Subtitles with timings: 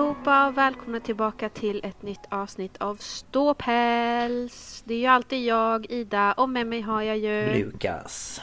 [0.00, 4.82] allihopa och välkomna tillbaka till ett nytt avsnitt av Ståpäls.
[4.86, 8.40] Det är ju alltid jag, Ida, och med mig har jag ju Lukas.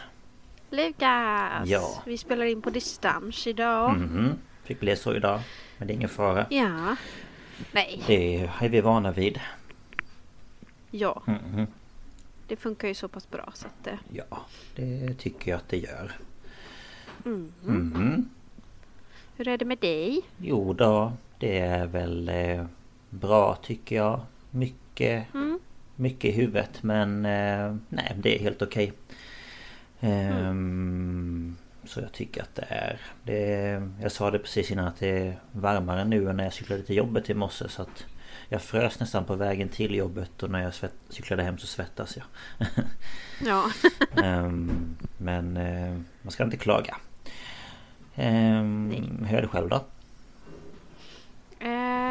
[0.70, 1.70] Lukas.
[1.70, 2.02] Ja.
[2.06, 3.98] Vi spelar in på distans idag.
[3.98, 4.34] Mhm.
[4.64, 5.40] Fick bli så idag.
[5.78, 6.46] Men det är ingen fara.
[6.50, 6.96] Ja.
[7.72, 9.40] Nej, Det är vi vana vid.
[10.92, 11.22] ja.
[11.26, 11.68] Mhm.
[12.48, 14.40] Det funkar ju så pass bra så att eh, Ja,
[14.76, 16.12] det tycker jag att det gör.
[17.26, 17.52] mm.
[17.64, 18.30] Mhm.
[19.36, 20.22] Hur är det med dig?
[20.38, 21.12] Jo då,
[21.44, 22.66] det är väl eh,
[23.10, 24.22] bra tycker jag.
[24.52, 25.60] Mycket, Mm.
[25.96, 28.92] mycket i huvudet men eh, nej, det är helt okej.
[30.00, 31.56] Ehm,
[31.86, 33.90] Så jag tycker att det är, det är...
[34.02, 36.96] Jag sa det precis innan att det är varmare nu än när jag cyklade till
[36.96, 38.06] jobbet i morse så att
[38.50, 42.18] Jag frös nästan på vägen till jobbet och när jag svett, cyklade hem så svettas
[42.18, 42.26] jag.
[43.48, 43.64] Ja.
[44.24, 46.96] Ehm, Men eh, man ska inte klaga.
[48.16, 49.84] Ehm, hur är det själv då?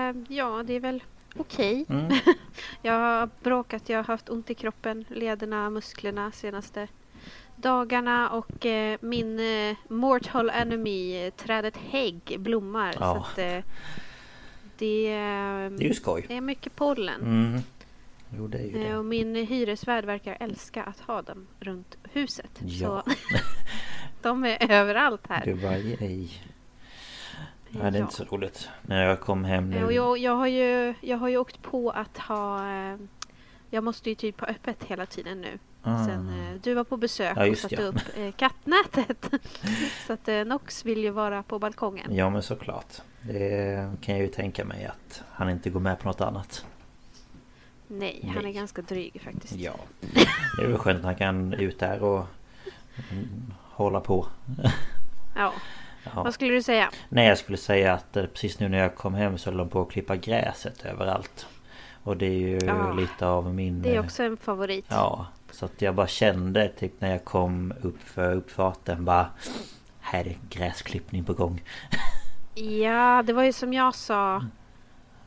[0.09, 1.03] Eh, ja, det är väl
[1.37, 1.87] okej.
[1.89, 2.13] Mm.
[2.83, 6.89] Jag har bråkat, jag har haft ont i kroppen, lederna, musklerna senaste
[7.57, 12.95] dagarna och eh, min eh, mortal enemy, eh, trädet hägg, blommar.
[13.01, 13.15] Ja.
[13.15, 13.65] Så att, eh,
[14.79, 16.25] det, eh, Det är ju skoj.
[16.29, 17.21] det är mycket pollen.
[17.21, 17.61] Mm.
[18.37, 18.97] Jo det är ju det.
[18.97, 22.61] och min hyresvärd verkar älska att ha dem runt huset.
[22.61, 23.03] Ja.
[23.07, 23.13] Så
[24.23, 25.45] de är överallt här.
[25.45, 26.29] Du bara yay.
[27.73, 28.05] Nej det är Ja.
[28.05, 28.69] inte så roligt.
[28.83, 29.93] När jag kom hem nu.
[29.93, 32.73] Jag, jag, har ju, jag har ju åkt på att ha...
[32.73, 32.97] Eh,
[33.71, 35.59] jag måste ju typ ha öppet hela tiden nu.
[35.83, 36.05] Ah.
[36.05, 37.83] Sen eh, du var på besök Ja, och satte ja.
[37.83, 39.31] upp eh, kattnätet.
[40.07, 42.15] så att Nox vill ju vara på balkongen.
[42.15, 42.95] Ja men såklart.
[43.23, 46.65] Det kan jag ju tänka mig att han inte går med på något annat.
[47.87, 48.53] Nej, han är Nej.
[48.53, 49.55] ganska dryg faktiskt.
[49.57, 49.73] Ja.
[50.57, 52.27] Det är väl skönt att han kan ut där och
[53.11, 54.27] mm, hålla på.
[55.37, 55.53] Ja.
[56.05, 56.23] Ja.
[56.23, 56.91] Vad skulle du säga?
[57.09, 59.69] Nej jag skulle säga att eh, precis nu när jag kom hem så höll de
[59.69, 61.47] på att klippa gräset överallt.
[62.05, 62.93] Och det är ju Ja.
[62.93, 63.83] lite av min...
[63.83, 64.85] Det är eh, också en favorit.
[64.89, 69.27] Ja, så att jag bara kände typ när jag kom upp för uppfarten bara
[70.01, 71.63] Här är gräsklippning på gång.
[72.55, 74.45] Ja, det var ju som jag sa.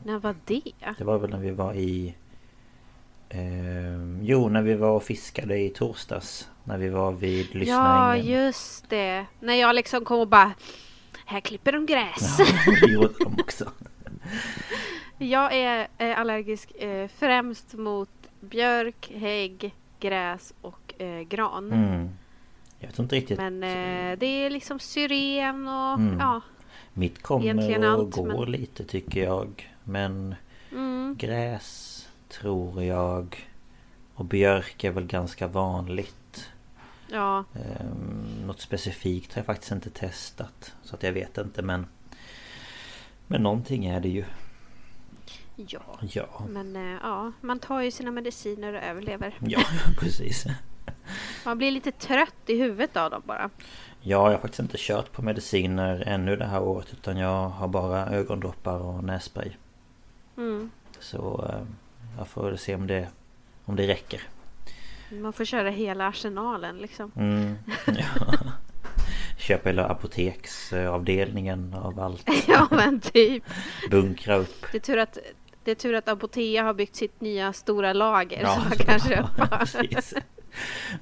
[0.02, 0.62] När var det?
[0.98, 2.14] Det var väl när vi var i
[3.28, 6.48] eh, Jo, när vi var och fiskade i torsdags.
[6.64, 8.26] När vi var vid Ja, Lyssnaängen.
[8.26, 9.26] just det.
[9.40, 10.52] När jag liksom kom och bara...
[11.26, 12.38] Här klipper de gräs.
[12.38, 12.46] Ja,
[12.86, 13.70] det gjorde de också.
[15.18, 18.08] Jag är allergisk eh, främst mot
[18.40, 21.72] björk, hägg, gräs och eh, gran.
[21.72, 22.08] Mm.
[22.78, 23.38] Jag vet inte riktigt.
[23.38, 26.18] Men eh, det är liksom syren och Mm.
[26.20, 26.40] ja.
[26.92, 29.74] Mitt kommer att allt, gå men- lite tycker jag.
[29.84, 30.34] Men
[30.72, 31.85] Mm, gräs
[32.28, 33.48] tror jag.
[34.14, 36.50] Och björk är väl ganska vanligt.
[37.10, 37.44] ja.
[37.54, 40.74] Ehm, något specifikt har jag faktiskt inte testat.
[40.82, 41.86] Så att jag vet inte men...
[43.26, 44.24] Men någonting är det ju.
[45.56, 45.98] Ja.
[46.00, 46.42] Ja.
[46.48, 49.38] Men eh, ja, man tar ju sina mediciner och överlever.
[49.40, 49.60] Ja,
[49.98, 50.44] precis.
[51.44, 53.50] Man blir lite trött i huvudet av dem bara.
[54.00, 57.68] Ja, jag har faktiskt inte kört på mediciner ännu det här året utan jag har
[57.68, 59.50] bara ögondroppar och nässpray.
[60.36, 60.70] Mm.
[61.00, 61.66] Så eh,
[62.18, 63.08] jag får se om det,
[63.64, 64.20] om det räcker.
[65.10, 67.12] Man får köra hela arsenalen liksom.
[67.16, 67.54] Mm,
[67.86, 68.36] ja.
[69.38, 72.28] Köpa hela apoteksavdelningen av allt.
[72.48, 73.44] ja men typ.
[73.90, 74.66] Bunkra upp.
[74.72, 75.18] Det är tur att,
[75.64, 79.00] det är tur att Apotea har byggt sitt nya stora lager Ja, så man kan
[79.00, 79.46] köpa.
[79.58, 80.14] precis.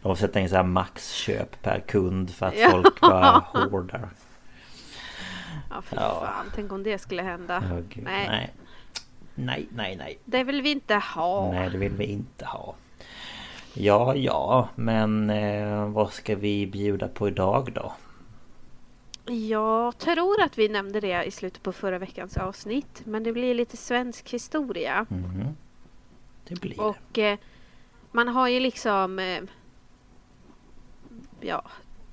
[0.02, 2.70] De har sätta in så här maxköp per kund för att Ja.
[2.70, 4.08] folk bara hoardar.
[5.70, 6.20] Ja fy Ja.
[6.26, 7.62] fan, tänk om det skulle hända.
[7.88, 8.28] Gud, Nej.
[8.28, 8.52] nej.
[9.34, 10.18] Nej, nej, nej.
[10.24, 11.52] Det vill vi inte ha.
[11.52, 12.74] Nej, det vill vi inte ha.
[13.74, 17.92] Ja, ja, men eh, vad ska vi bjuda på idag då?
[19.32, 23.02] Jag tror att vi nämnde det i slutet på förra veckans avsnitt.
[23.04, 25.06] Men det blir lite svensk historia.
[25.08, 25.56] Mhm.
[26.48, 26.80] Det blir.
[26.80, 27.38] Och eh,
[28.12, 29.42] man har ju liksom eh,
[31.40, 31.62] ja,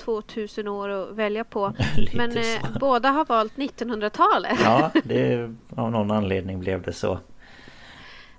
[0.01, 1.73] 2000 år att välja på.
[2.13, 2.43] Men eh,
[2.79, 4.59] båda har valt 1900-talet.
[4.63, 7.19] Ja, det, av någon anledning blev det så.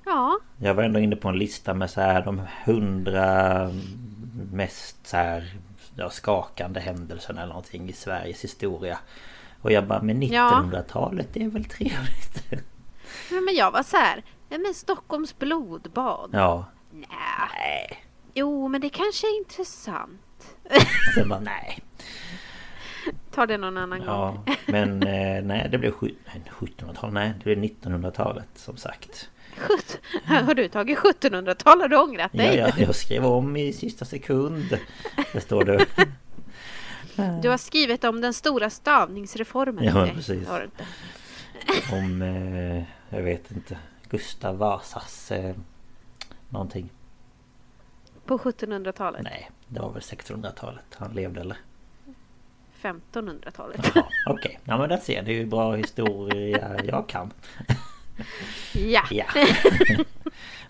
[0.04, 3.70] Ja, Jag var ändå inne på en lista med så här de hundra
[4.52, 5.52] mest så här
[5.96, 8.98] ja, skakande händelserna eller någonting i Sveriges historia.
[9.60, 10.50] Och jag bara, men Ja.
[10.64, 12.50] 1900-talet det är väl trevligt?
[13.30, 14.22] men men jag var så här.
[14.48, 16.30] ja, Men Stockholms blodbad.
[16.32, 16.64] Ja.
[16.92, 18.04] Nej.
[18.34, 20.20] Jo, men det kanske är intressant.
[21.14, 21.78] Sen bara, nej.
[23.30, 24.08] Ta det någon annan gång.
[24.08, 29.30] Ja, men eh, nej det blev sju- nej, 1700-talet, nej det blev 1900-talet som sagt.
[30.24, 31.80] Har du tagit 1700-tal?
[31.80, 32.56] Har du ångrat Ja, dig?
[32.56, 34.78] jag, jag skrev om i sista sekund.
[35.32, 35.86] Det står det.
[37.42, 39.84] Du har skrivit om den stora stavningsreformen.
[39.84, 40.48] Ja, Nej, precis.
[41.92, 42.82] Om, eh,
[43.16, 43.78] jag vet inte,
[44.10, 45.54] Gustav Vasas eh,
[46.48, 46.90] någonting.
[48.26, 49.22] På 1700-talet.
[49.22, 51.56] Nej, det var väl 1600-talet han levde eller?
[52.82, 53.90] 1500-talet.
[53.94, 54.58] Jaha, okej.
[54.64, 57.32] Ja men där ser det är ju bra historia jag kan.
[58.74, 59.02] Ja.
[59.10, 59.24] Ja.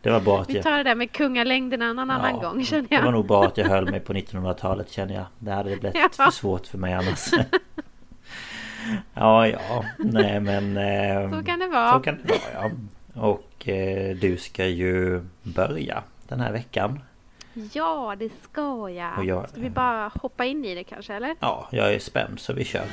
[0.03, 0.63] Det var bra att Vi jag...
[0.63, 3.13] tar det där med kungalängderna någon annan Ja, gång känner Det var jag.
[3.13, 5.25] nog bra att jag höll mig på 1900-talet känner jag.
[5.39, 6.09] Det hade blivit Ja.
[6.13, 7.31] för svårt för mig annars.
[9.15, 9.85] Ja, ja.
[9.99, 10.77] Nej men...
[10.77, 11.93] Eh, Så kan det vara.
[11.93, 12.71] Så kan det vara
[13.15, 13.21] ja.
[13.23, 17.01] Och eh, du ska ju börja den här veckan.
[17.73, 19.19] Ja, det ska jag.
[19.19, 21.37] Och jag- Ska vi bara hoppa in i det kanske eller?
[21.41, 22.87] Ja, jag är spänd så vi kör.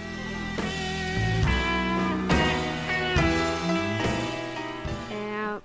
[5.12, 5.56] Eh,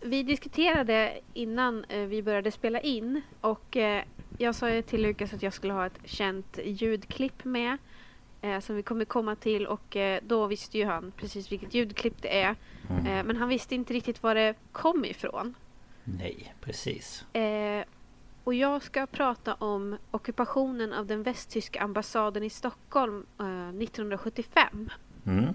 [0.00, 4.04] vi diskuterade innan eh, vi började spela in och eh,
[4.38, 7.76] jag sa ju till Lukas att jag skulle ha ett känt ljudklipp med
[8.42, 12.22] eh, som vi kommer komma till och eh, då visste ju han precis vilket ljudklipp
[12.22, 12.54] det är.
[12.90, 13.06] Mm.
[13.06, 15.54] Eh, men han visste inte riktigt var det kom ifrån.
[16.04, 17.24] Nej, precis.
[17.32, 17.84] Eh,
[18.44, 24.90] och jag ska prata om ockupationen av den västtyska ambassaden i Stockholm eh, 1975.
[25.26, 25.54] Mm.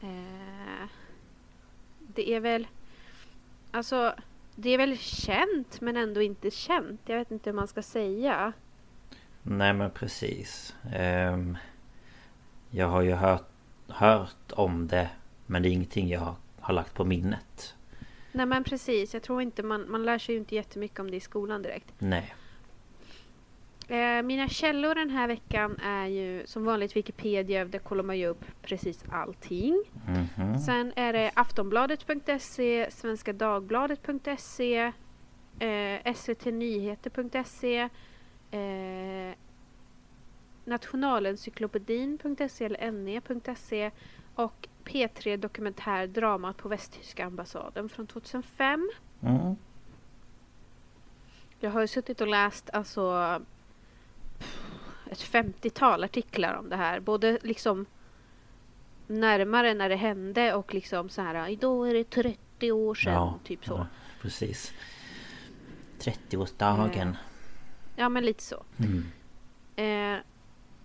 [0.00, 0.88] Eh,
[1.98, 2.66] det är väl...
[3.70, 4.14] Alltså,
[4.54, 7.00] det är väl känt men ändå inte känt.
[7.04, 8.52] Jag vet inte hur man ska säga.
[9.42, 10.76] Nej men precis.
[10.92, 11.58] Ehm,
[12.70, 13.48] jag har ju hört,
[13.88, 15.10] hört om det.
[15.46, 17.74] Men det är ingenting jag har, har lagt på minnet.
[18.38, 21.16] Nej men precis, jag tror inte man, man lär sig ju inte jättemycket om det
[21.16, 21.94] i skolan direkt.
[21.98, 22.34] Nej.
[23.88, 27.64] Eh, mina källor den här veckan är ju som vanligt Wikipedia.
[27.64, 29.82] Där kollar man ju upp precis allting.
[30.06, 30.58] Mhm.
[30.58, 34.92] Sen är det aftonbladet.se, Svenska Dagbladet.se,
[35.58, 37.88] eh, svtnyheter.se,
[38.50, 39.34] eh,
[40.64, 43.90] Nationalencyklopedin.se eller ne.se
[44.34, 48.90] och P3 Dokumentär Dramat på Västtyska ambassaden från 2005.
[49.22, 49.56] Mm.
[51.60, 53.40] Jag har ju suttit och läst alltså
[55.10, 57.00] ett 50-tal artiklar om det här.
[57.00, 57.86] Både liksom
[59.06, 63.12] närmare när det hände och liksom så här idag är det 30 år sedan.
[63.12, 63.72] Ja, typ så.
[63.72, 63.86] ja,
[64.20, 64.72] precis.
[65.98, 67.16] 30-årsdagen.
[67.96, 68.64] Ja men lite så.
[68.78, 69.04] Mm.
[69.76, 70.22] Eh,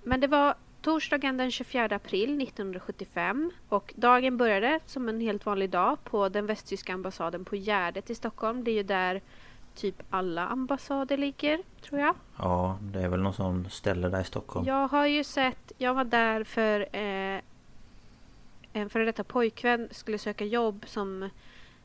[0.03, 5.69] men det var torsdagen den 24 april 1975 och dagen började som en helt vanlig
[5.69, 8.63] dag på den västtyska ambassaden på Gärdet i Stockholm.
[8.63, 9.21] Det är ju där
[9.75, 12.15] typ alla ambassader ligger, tror jag.
[12.37, 14.67] Ja, det är väl någon sån ställe där i Stockholm.
[14.67, 17.41] Jag har ju sett, jag var där för eh,
[18.73, 21.29] en före detta pojkvän skulle söka jobb som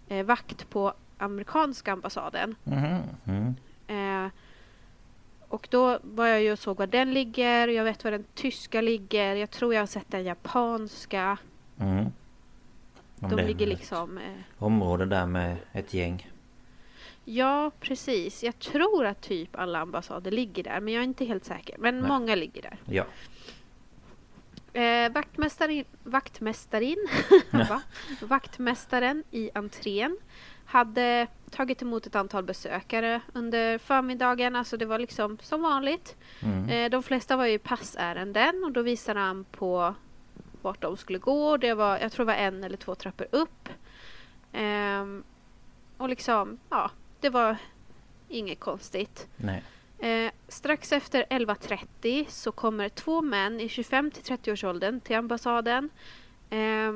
[0.09, 2.55] eh, vakt på amerikanska ambassaden.
[2.65, 3.03] Mhm.
[3.25, 3.55] Mm.
[3.87, 4.31] Eh,
[5.49, 8.81] och då var jag ju och såg var den ligger, jag vet var den tyska
[8.81, 11.39] ligger, jag tror jag har sett den japanska.
[11.81, 12.07] Mm.
[13.17, 14.19] De det ligger liksom...
[14.19, 16.31] Eh, Område där med ett gäng.
[17.25, 18.45] Ja, precis.
[18.45, 21.77] Jag tror att typ alla ambassader ligger där, men jag är inte helt säker.
[21.79, 22.09] Men Nej.
[22.09, 22.77] många ligger där.
[22.85, 23.05] Ja.
[24.81, 27.09] Eh, vaktmästarin, vaktmästarin,
[27.51, 27.83] va?
[28.21, 30.17] vaktmästaren i entrén
[30.69, 34.57] hade tagit emot ett antal besökare under förmiddagen.
[34.57, 36.17] Alltså det var liksom som vanligt.
[36.41, 36.69] Mm.
[36.69, 39.95] Eh, de flesta var ju passärenden och då visade han på
[40.63, 41.57] vart de skulle gå.
[41.57, 43.69] Det var, jag tror det var en eller två trappor upp.
[44.53, 45.25] Ehm,
[45.97, 47.57] och liksom, ja, det var
[48.29, 49.29] inget konstigt.
[49.37, 49.63] Nej.
[49.99, 55.91] Eh, strax efter 11.30 så kommer två män i 25 till 30-årsåldern till ambassaden.
[56.51, 56.95] Eh,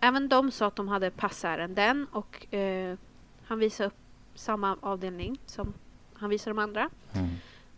[0.00, 2.96] även de sa att de hade passärenden och eh,
[3.46, 3.94] han visade upp
[4.34, 5.72] samma avdelning som
[6.14, 6.90] han visade de andra.
[7.12, 7.28] Mm.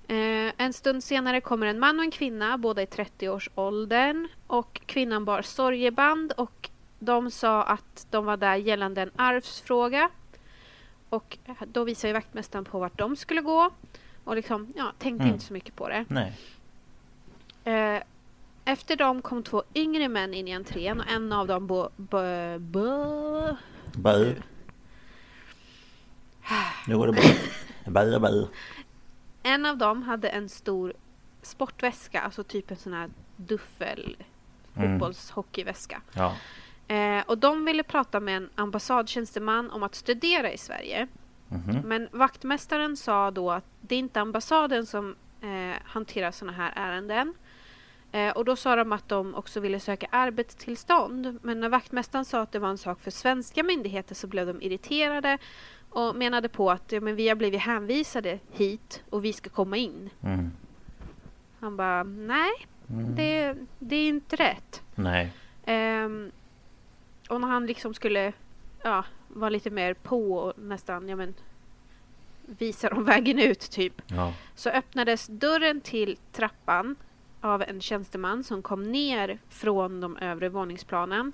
[0.08, 4.28] Eh, en stund senare kommer en man och en kvinna, båda i 30-årsåldern.
[4.46, 10.10] Och kvinnan bar sorgeband och de sa att de var där gällande en arvsfråga.
[11.08, 13.70] Och då visade ju vaktmästaren på vart de skulle gå.
[14.24, 15.34] Och liksom, ja, tänkte Mm.
[15.34, 16.04] inte så mycket på det.
[17.64, 18.02] Eh,
[18.64, 22.18] efter dem kom två yngre män in i entrén och en av dem bo, bo,
[22.58, 23.56] bo,
[23.96, 24.32] Bö.
[26.86, 27.22] Nu går det bra.
[27.86, 28.46] Bö, bö.
[29.42, 30.92] En av dem hade en stor
[31.42, 34.16] sportväska, alltså typ en sån här duffel
[34.76, 34.90] Mm.
[34.90, 36.02] fotbollshockeyväska.
[36.12, 36.36] Ja.
[36.94, 41.06] Eh, och de ville prata med en ambassadtjänsteman om att studera i Sverige.
[41.48, 41.80] Mhm.
[41.84, 47.34] Men vaktmästaren sa då att det är inte ambassaden som eh, hanterar sådana här ärenden.
[48.12, 51.38] Eh, och då sa de att de också ville söka arbetstillstånd.
[51.42, 54.62] Men när vaktmästaren sa att det var en sak för svenska myndigheter så blev de
[54.62, 55.38] irriterade
[55.94, 59.76] och menade på att ja, men vi har blivit hänvisade hit och vi ska komma
[59.76, 60.10] in.
[60.22, 60.50] Mm.
[61.60, 62.50] Han bara, nej,
[62.90, 63.14] Mm.
[63.14, 64.82] det, det är inte rätt.
[64.94, 65.32] Nej.
[65.64, 66.30] Ehm,
[67.28, 68.32] och när han liksom skulle
[68.82, 71.34] ja, vara lite mer på och nästan ja, men,
[72.46, 74.02] visa dem vägen ut typ.
[74.06, 74.32] Ja.
[74.54, 76.96] Så öppnades dörren till trappan
[77.40, 81.32] av en tjänsteman som kom ner från de övre våningsplanen.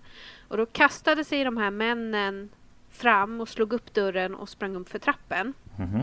[0.49, 2.49] Och då kastade sig de här männen
[2.91, 5.53] fram och slog upp dörren och sprang upp för trappen.
[5.79, 6.01] Mhm.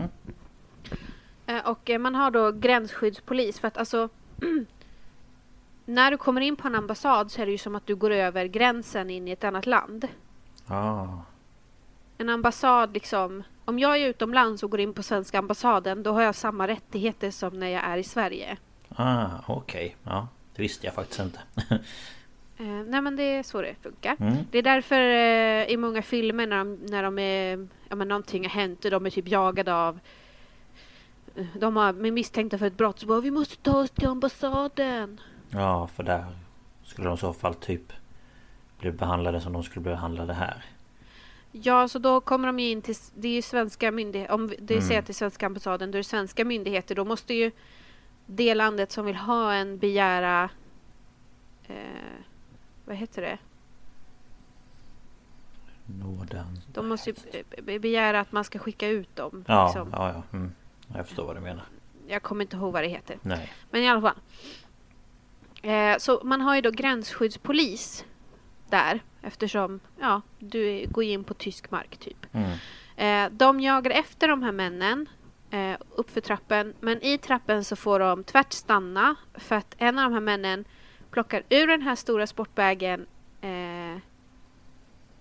[1.46, 4.08] Eh, Och eh, man har då gränsskyddspolis för att alltså
[5.84, 8.10] när du kommer in på en ambassad så är det ju som att du går
[8.10, 10.08] över gränsen in i ett annat land.
[10.66, 11.06] Ah.
[12.18, 16.22] En ambassad liksom, om jag är utomlands och går in på svenska ambassaden då har
[16.22, 18.56] jag samma rättigheter som när jag är i Sverige.
[18.88, 19.96] Ah, okej.
[20.04, 20.28] Ja.
[20.56, 21.40] Det visste jag faktiskt inte.
[22.58, 24.16] Eh, nej men det är så det funkar.
[24.20, 24.36] Mm.
[24.50, 28.42] Det är därför eh, i många filmer när de, när de är, ja men någonting
[28.42, 29.98] har hänt och de är typ jagade av
[31.36, 34.08] eh, de har, är misstänkta för ett brott så bara vi måste ta oss till
[34.08, 35.20] ambassaden.
[35.50, 36.24] Ja, för där
[36.84, 37.92] skulle de i så fall typ
[38.80, 40.64] bli behandlade som de skulle bli behandlade här.
[41.52, 42.94] Ja, så då kommer de ju in till...
[43.14, 44.34] Det är ju svenska myndigheter.
[44.34, 44.86] Om det Mm.
[44.88, 46.94] säger till svenska ambassaden, då är det svenska myndigheter.
[46.94, 47.50] Då måste ju
[48.26, 50.50] det landet som vill ha en begära...
[51.66, 51.74] Eh,
[52.88, 53.38] vad heter det?
[55.86, 56.60] Nåden.
[56.72, 59.44] De måste ju be- be- begära att man ska skicka ut dem.
[59.48, 59.88] Ja, liksom.
[59.92, 60.22] ja, ja.
[60.38, 60.52] Mm.
[60.94, 61.64] Jag förstår vad du menar.
[62.06, 63.18] Jag kommer inte ihåg vad det heter.
[63.22, 63.52] Nej.
[63.70, 64.16] Men i alla fall.
[65.62, 68.04] Eh, så man har ju då gränsskyddspolis
[68.68, 69.00] där.
[69.22, 72.26] Eftersom ja, du går in på tysk mark typ.
[72.32, 72.50] Mm.
[72.96, 75.08] Eh, de jagar efter de här männen
[75.50, 76.74] eh, uppför trappen.
[76.80, 80.64] Men i trappen så får de tvärt stanna för att en av de här männen
[81.18, 83.06] plockar ur den här stora sportbagen.
[83.40, 83.92] Eh,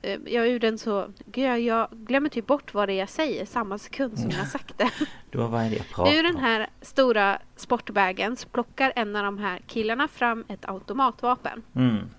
[0.01, 1.07] eh, ja, ur den så...
[1.25, 4.37] Gud, jag, jag glömmer typ bort vad det är jag säger samma sekund som jag
[4.37, 4.83] har sagt det.
[5.31, 9.59] Är det jag pratar Ur den här stora sportbagen så plockar en av de här
[9.67, 11.63] killarna fram ett automatvapen.
[11.75, 12.09] Mm.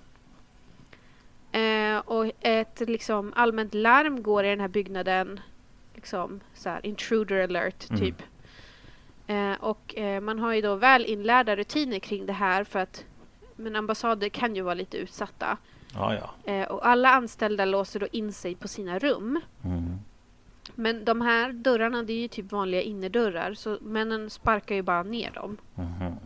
[1.52, 5.40] Eh, och ett liksom allmänt larm går i den här byggnaden.
[5.94, 8.00] Liksom så här, intruder alert Mm.
[8.00, 8.22] typ.
[9.26, 13.04] Eh, och eh, man har ju då väl inlärda rutiner kring det här för att
[13.58, 15.56] men ambassader kan ju vara lite utsatta.
[15.94, 16.52] Ja, ja.
[16.52, 19.40] Eh, och alla anställda låser då in sig på sina rum.
[19.64, 19.98] Mm.
[20.74, 25.02] Men de här dörrarna det är ju typ vanliga innerdörrar så männen sparkar ju bara
[25.02, 25.56] ner dem.
[25.74, 26.16] Mhm.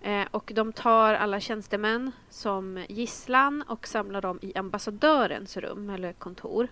[0.00, 6.12] Eh, och de tar alla tjänstemän som gisslan och samlar dem i ambassadörens rum eller
[6.12, 6.68] kontor.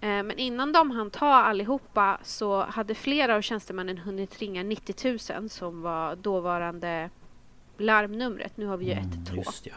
[0.00, 5.34] Eh, men innan de hann ta allihopa så hade flera av tjänstemännen hunnit ringa 90
[5.38, 7.10] 000 som var dåvarande
[7.80, 8.56] larmnumret.
[8.56, 9.36] Nu har vi ju Mm, 112.
[9.36, 9.72] Just ja.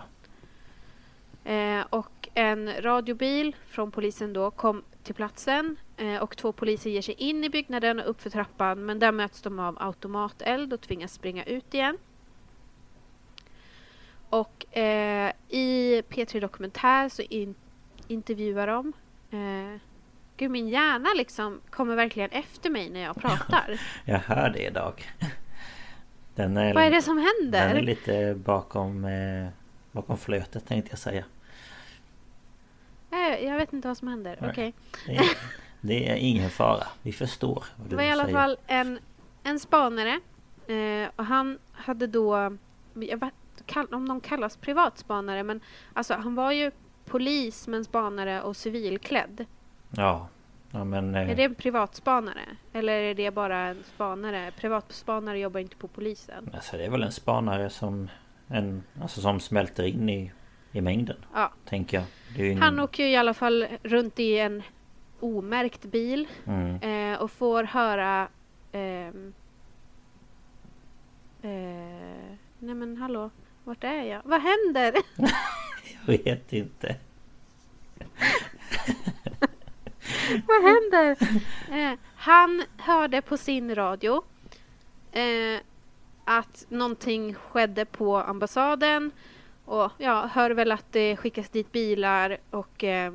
[1.52, 7.02] Eh, och en radiobil från polisen då kom till platsen eh, och två poliser ger
[7.02, 10.82] sig in i byggnaden och upp för trappan men där möts de av automateld och
[10.82, 11.98] tvingas springa ut igen.
[14.30, 17.56] Och eh, i P3 Dokumentär så in,
[18.08, 18.94] intervjuar de
[19.32, 19.80] eh,
[20.38, 23.80] Gud, min hjärna liksom kommer verkligen efter mig när jag pratar.
[24.06, 25.04] Jag hör det idag.
[26.36, 27.68] Den är, Vad är det som händer?
[27.68, 29.48] Den är lite bakom, eh,
[29.92, 31.24] bakom flötet tänkte jag säga.
[33.10, 34.38] Jag, jag vet inte vad som händer.
[34.42, 34.74] Okej.
[35.08, 35.26] Det är,
[35.82, 36.88] det är ingen fara.
[37.02, 38.38] Vi förstår vad Det var i alla säger.
[38.38, 39.00] fall en,
[39.44, 40.20] en spanare.
[40.68, 42.58] Eh, och han hade då...
[42.94, 43.34] Jag vet
[43.66, 45.62] kall, om de kallas privatspanare men
[45.94, 46.72] alltså han var ju
[47.06, 49.46] polis men spanare och civilklädd.
[49.90, 50.28] Ja.
[50.76, 51.16] Ja men...
[51.16, 52.46] eh, Är det en privatspanare?
[52.74, 54.52] Eller är det bara en spanare?
[54.58, 56.50] Privatspanare jobbar inte på polisen.
[56.54, 58.10] Alltså det är väl en spanare som...
[58.48, 60.32] En, alltså som smälter in i,
[60.72, 61.18] i mängden.
[61.34, 61.52] Ja.
[61.66, 62.06] Tänker jag.
[62.48, 64.64] Ingen, Han åker ju i alla fall runt i en
[65.20, 66.76] omärkt bil mm,
[67.14, 68.28] eh, och får höra...
[68.72, 69.34] ehm,
[71.42, 71.50] eh,
[72.60, 73.30] nej men hallå,
[73.64, 74.22] vart är jag?
[74.26, 74.94] Vad händer?
[76.08, 76.96] Jag vet inte.
[80.48, 81.18] Vad händer?
[81.72, 84.24] Eh, han hörde på sin radio
[85.12, 85.60] eh,
[86.26, 89.12] att någonting skedde på ambassaden.
[89.66, 93.14] Och ja, hör väl att det skickas dit bilar och eh,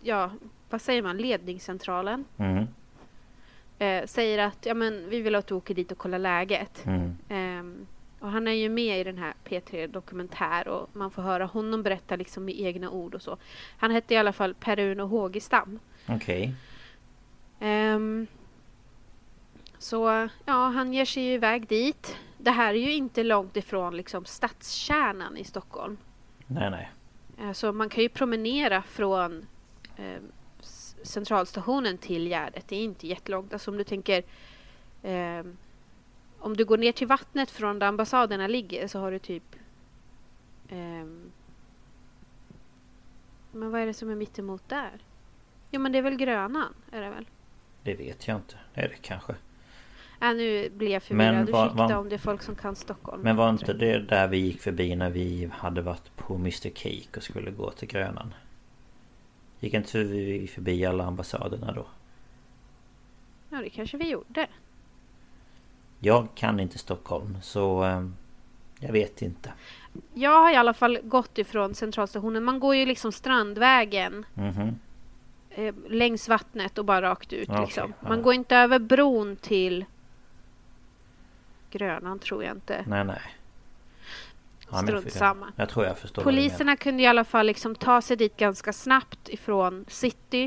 [0.00, 0.30] ja,
[0.70, 2.24] vad säger man, ledningscentralen.
[2.36, 2.66] Mm,
[3.78, 6.86] eh, säger att ja, men vi vill att du åker dit och kollar läget.
[6.86, 7.86] mm, Ehm,
[8.24, 11.82] och han är ju med i den här P3 Dokumentär och man får höra honom
[11.82, 13.36] berätta liksom med egna ord och så.
[13.78, 15.78] Han hette i alla fall Per-Uno Hågestam.
[16.08, 16.54] Okej.
[17.60, 18.26] Ehm,
[19.78, 22.16] så ja, han ger sig ju iväg dit.
[22.38, 25.96] Det här är ju inte långt ifrån liksom stadskärnan i Stockholm.
[26.46, 26.90] Nej nej.
[27.40, 29.46] Eh, Så man kan ju promenera från
[29.96, 30.22] eh,
[31.02, 32.68] centralstationen till Gärdet.
[32.68, 33.52] Det är inte jättelångt.
[33.52, 34.22] Alltså om du tänker
[35.02, 35.42] eh,
[36.44, 39.56] om du går ner till vattnet från där ambassaderna ligger så har du typ
[40.68, 41.30] ehm,
[43.52, 44.90] men vad är det som är mitt emot där?
[45.70, 46.74] Jo men det är väl Grönan?
[46.92, 47.26] Är det väl?
[47.82, 48.56] Det vet jag inte.
[48.74, 49.32] Är det kanske.
[50.22, 51.34] Äh, nu blir jag förvirrad.
[51.34, 53.22] Men Ursäkta vad- om det är folk som kan Stockholm.
[53.22, 57.16] Men var inte det där vi gick förbi när vi hade varit på Mr Cake
[57.16, 58.34] och skulle gå till Grönan?
[59.60, 61.86] Gick inte vi förbi alla ambassaderna då?
[63.50, 64.46] Ja, det kanske vi gjorde.
[66.04, 68.06] Jag kan inte Stockholm så eh,
[68.80, 69.52] jag vet inte.
[70.14, 72.44] Jag har i alla fall gått ifrån centralstationen.
[72.44, 74.78] Man går ju liksom Strandvägen Mhm.
[75.50, 77.48] eh, längs vattnet och bara rakt ut.
[77.48, 77.82] Ja, liksom.
[77.84, 78.08] okej, ja.
[78.08, 79.84] Man går inte över bron till
[81.70, 82.84] Grönan tror jag inte.
[82.86, 83.20] Nej nej.
[84.70, 85.52] Ja, Strunt samma.
[85.56, 86.22] Jag tror jag förstår.
[86.22, 90.44] Poliserna kunde i alla fall liksom ta sig dit ganska snabbt ifrån city.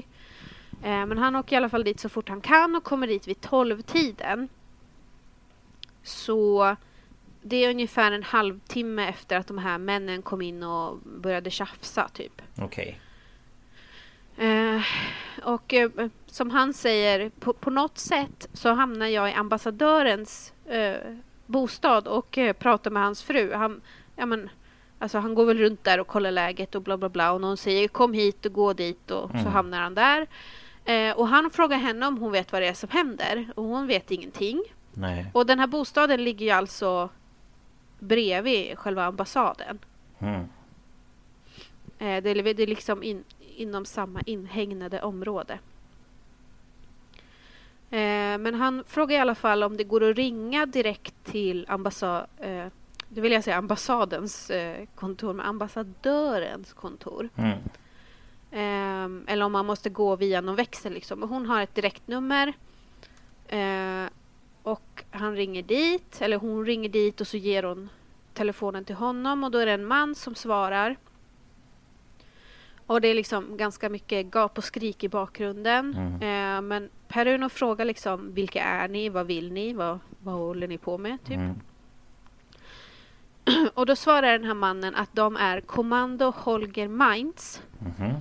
[0.84, 3.28] Eh, men han åker i alla fall dit så fort han kan och kommer dit
[3.28, 4.50] vid 12-tiden.
[6.08, 6.76] Så
[7.42, 12.08] det är ungefär en halvtimme efter att de här männen kom in och började tjafsa
[12.14, 12.42] typ.
[12.62, 13.00] Okej.
[14.38, 14.82] Eh,
[15.44, 15.90] och eh,
[16.26, 20.96] som han säger, på, på något sätt så hamnar jag i ambassadörens eh,
[21.46, 23.54] bostad och eh, pratar med hans fru.
[23.54, 23.82] Han,
[24.16, 24.50] ja, men,
[25.00, 27.32] alltså, han går väl runt där och kollar läget och bla bla bla.
[27.32, 29.52] Och någon säger kom hit och gå dit och så Mm.
[29.52, 30.28] hamnar han där.
[30.86, 33.48] Eh, och han frågar henne om hon vet vad det är som händer.
[33.56, 34.64] Och hon vet ingenting.
[35.00, 35.26] Nej.
[35.34, 37.10] Och den här bostaden ligger ju alltså
[38.00, 39.80] bredvid själva ambassaden.
[40.20, 40.42] Mm.
[42.00, 43.24] Eh, det, är, det är liksom in,
[43.56, 45.60] inom samma inhägnade område.
[47.90, 52.28] Eh, men han frågar i alla fall om det går att ringa direkt till ambassad,
[52.40, 52.66] eh,
[53.10, 57.30] det vill jag säga ambassadens eh, kontor, men ambassadörens kontor.
[57.36, 57.58] Mm.
[58.52, 60.94] Eh, eller om man måste gå via någon växel.
[60.94, 61.22] Liksom.
[61.22, 62.54] Hon har ett direktnummer.
[63.48, 64.06] Eh,
[64.68, 67.90] och han ringer dit, eller hon ringer dit och så ger hon
[68.34, 70.96] telefonen till honom och då är det en man som svarar.
[72.86, 75.94] Och det är liksom ganska mycket gap och skrik i bakgrunden.
[75.94, 76.56] Mm.
[76.56, 80.78] Eh, men Per-Uno frågar liksom vilka är ni, vad vill ni, vad, vad håller ni
[80.78, 81.18] på med?
[81.24, 81.38] Typ.
[81.38, 81.60] Mm.
[83.74, 87.62] Och då svarar den här mannen att de är Kommando Holger Mainz.
[87.80, 88.14] Mhm.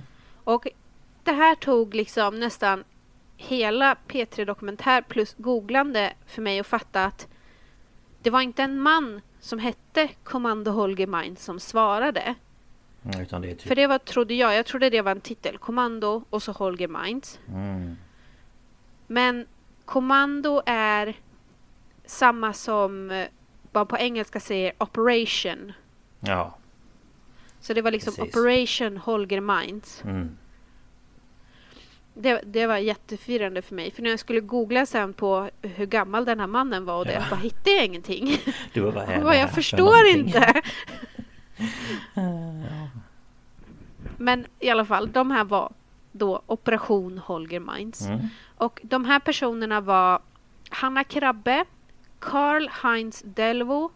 [0.43, 0.67] Och
[1.23, 2.83] det här tog liksom nästan
[3.37, 7.27] hela P3 Dokumentär plus googlande för mig att fatta att
[8.21, 12.35] det var inte en man som hette Kommando Holger Mainz som svarade.
[13.03, 13.61] Mm, det typ...
[13.61, 15.57] För det var, trodde jag, jag trodde det var en titel.
[15.57, 17.39] Kommando och så Holger Mainz.
[17.47, 17.95] Mm.
[19.07, 19.45] Men
[19.85, 21.15] kommando är
[22.05, 23.27] samma som eh,
[23.71, 25.73] man på engelska säger operation.
[26.19, 26.57] Ja.
[27.59, 28.35] Så det var liksom Precis.
[28.35, 30.03] operation Holger Mainz.
[30.03, 30.37] Mm.
[32.19, 33.91] Det, det var jätteförvirrande för mig.
[33.91, 37.13] För när jag skulle googla sen på hur gammal den här mannen var och det,
[37.13, 37.23] Ja.
[37.29, 38.37] bara hittade jag ingenting.
[38.73, 40.53] Du var bara bara, jag för förstår inte.
[44.17, 45.73] Men i alla fall, de här var
[46.11, 48.01] då Operation Holger Mainz.
[48.07, 48.19] Mm.
[48.57, 50.21] Och de här personerna var
[50.69, 51.65] Hanna Krabbe,
[52.19, 53.91] Karl Heinz Delvo,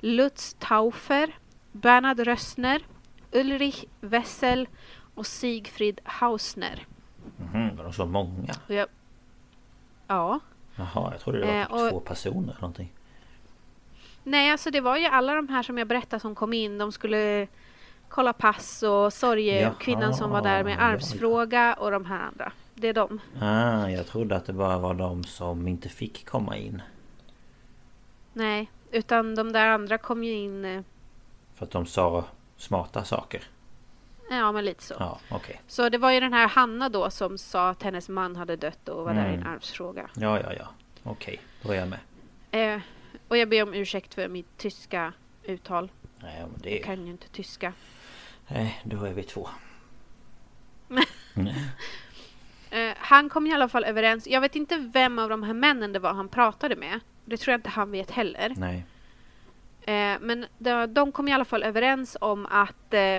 [0.00, 1.36] Lutz Taufer,
[1.72, 2.82] Bernhard Rössner,
[3.32, 4.68] Ulrich Wessel
[5.14, 6.86] och Sigfrid Hausner.
[7.36, 8.54] Mhm, var de så många?
[8.66, 8.86] Jag,
[10.06, 10.40] ja.
[10.76, 12.92] Jaha, jag trodde det var Eh, och- två personer eller någonting.
[14.22, 16.78] Nej, alltså det var ju alla de här som jag berättade som kom in.
[16.78, 17.46] De skulle
[18.08, 20.82] kolla pass och sorge Jaha, kvinnan som var där med ja, ja.
[20.86, 22.52] arvsfråga och de här andra.
[22.74, 23.20] Det är de.
[23.40, 26.82] Ah, jag trodde att det bara var de som inte fick komma in.
[28.32, 30.64] Nej, utan de där andra kom ju in.
[30.64, 30.82] eh,
[31.54, 32.24] För att de sa
[32.56, 33.42] smarta saker.
[34.30, 34.94] Ja, men lite så.
[34.98, 35.60] Ja, okej.
[35.66, 38.88] Så det var ju den här Hanna då som sa att hennes man hade dött
[38.88, 39.52] och var där i en Mm.
[39.52, 40.10] arvsfråga.
[40.14, 40.66] Ja, ja, ja.
[41.02, 41.98] Okej, då är jag med.
[42.76, 42.80] Eh,
[43.28, 45.90] och jag ber om ursäkt för mitt tyska uttal.
[46.18, 46.78] Nej, men Jag det...
[46.78, 47.72] kan ju inte tyska.
[48.48, 49.48] Nej, då är vi två.
[52.70, 54.26] Eh, han kom i alla fall överens.
[54.26, 57.00] Jag vet inte vem av de här männen det var han pratade med.
[57.24, 58.52] Det tror jag inte han vet heller.
[58.56, 58.84] Nej.
[59.82, 63.18] Eh, men de, de kom i alla fall överens om att eh,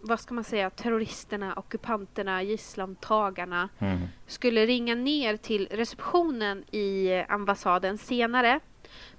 [0.00, 3.98] vad ska man säga, terroristerna, ockupanterna, gisslantagarna Mm.
[4.26, 8.60] skulle ringa ner till receptionen i ambassaden senare.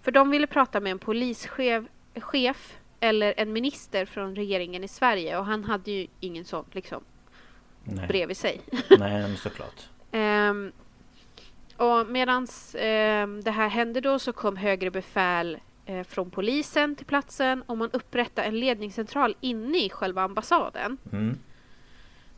[0.01, 1.83] För de ville prata med en polischef
[2.15, 7.03] chef, eller en minister från regeringen i Sverige och han hade ju ingen sån liksom,
[7.83, 8.07] Nej.
[8.07, 8.61] bredvid sig.
[8.99, 9.89] Nej, såklart.
[10.11, 10.71] Ehm,
[11.77, 12.47] och medan
[13.43, 15.57] det här hände då så kom högre befäl
[16.07, 20.97] från polisen till platsen och man upprättade en ledningscentral inne i själva ambassaden.
[21.11, 21.39] Mm.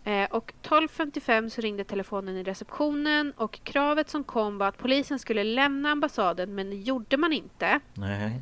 [0.03, 5.19] Eh, och 12.55 så ringde telefonen i receptionen och kravet som kom var att polisen
[5.19, 7.79] skulle lämna ambassaden men det gjorde man inte.
[7.93, 8.41] Nej.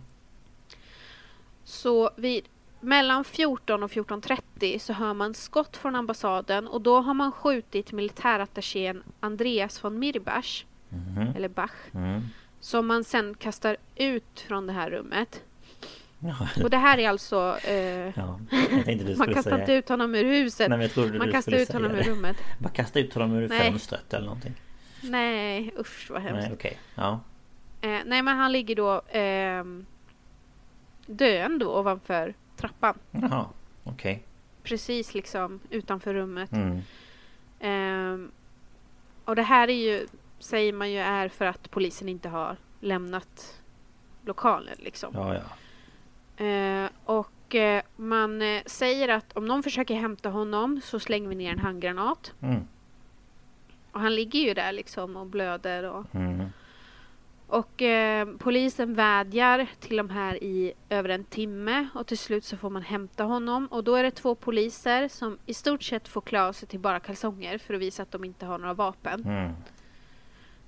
[1.64, 2.46] Så vid
[2.80, 7.92] mellan 14 och 14.30 så hör man skott från ambassaden och då har man skjutit
[7.92, 11.34] militärattachén Andreas von Mirbach, Mhm.
[11.36, 12.22] eller Bach, Mm.
[12.62, 15.44] Som man sen kastar ut från det här rummet.
[16.20, 16.64] Ja.
[16.64, 17.58] Och det här är alltså...
[17.64, 18.40] Eh, ja.
[19.18, 20.70] Man kastar inte ut honom ur huset.
[20.70, 22.38] Nej, man kastar ut honom ur rummet.
[22.60, 23.60] Bara kasta ut honom ur Nej.
[23.60, 24.54] fönstret eller någonting.
[25.02, 26.48] Nej, usch vad hemskt.
[26.48, 26.80] Nej, okej.
[26.96, 27.20] Ja.
[27.82, 29.86] Eh, nej, men han ligger då ehm,
[31.06, 33.00] döende ovanför trappan.
[33.12, 33.46] Jaha.
[33.84, 34.24] Okej.
[34.64, 36.52] Precis liksom utanför rummet.
[36.52, 36.82] Mm.
[37.60, 38.32] Ehm,
[39.26, 40.08] och det här är ju,
[40.42, 43.62] säger man ju är för att polisen inte har lämnat
[44.26, 45.14] lokalen liksom.
[45.14, 45.42] Ja, ja.
[46.46, 51.36] Eh, och eh, man eh, säger att om någon försöker hämta honom så slänger vi
[51.36, 52.34] ner en handgranat.
[52.42, 52.68] Mm.
[53.92, 55.84] Och han ligger ju där liksom och blöder.
[55.84, 56.50] Och, Mm.
[57.48, 62.58] och eh, polisen vädjar till de här i över en timme och till slut så
[62.58, 63.68] får man hämta honom.
[63.68, 67.00] Och då är det två poliser som i stort sett får klä sig till bara
[67.00, 69.24] kalsonger för att visa att de inte har några vapen.
[69.26, 69.52] Mm.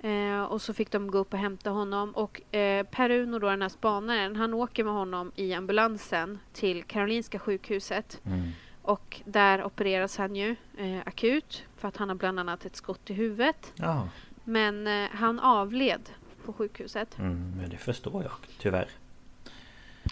[0.04, 2.12] Eh, och så fick de gå upp och hämta honom.
[2.12, 7.40] Och eh, Per-Uno, då den här spanaren, han åker med honom i ambulansen till Karolinska
[7.40, 8.22] sjukhuset.
[8.26, 8.50] Mm.
[8.82, 13.10] Och där opereras han ju eh, akut för att han har bland annat ett skott
[13.10, 13.74] i huvudet.
[13.76, 14.08] Ja.
[14.44, 16.10] Men eh, han avled
[16.46, 17.20] på sjukhuset.
[17.20, 17.54] Mm.
[17.58, 18.90] Men det förstår jag tyvärr.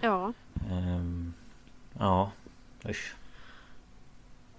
[0.01, 0.33] Ja.
[0.71, 1.33] Ehm.
[1.99, 2.31] Ja.
[2.89, 3.15] Usch.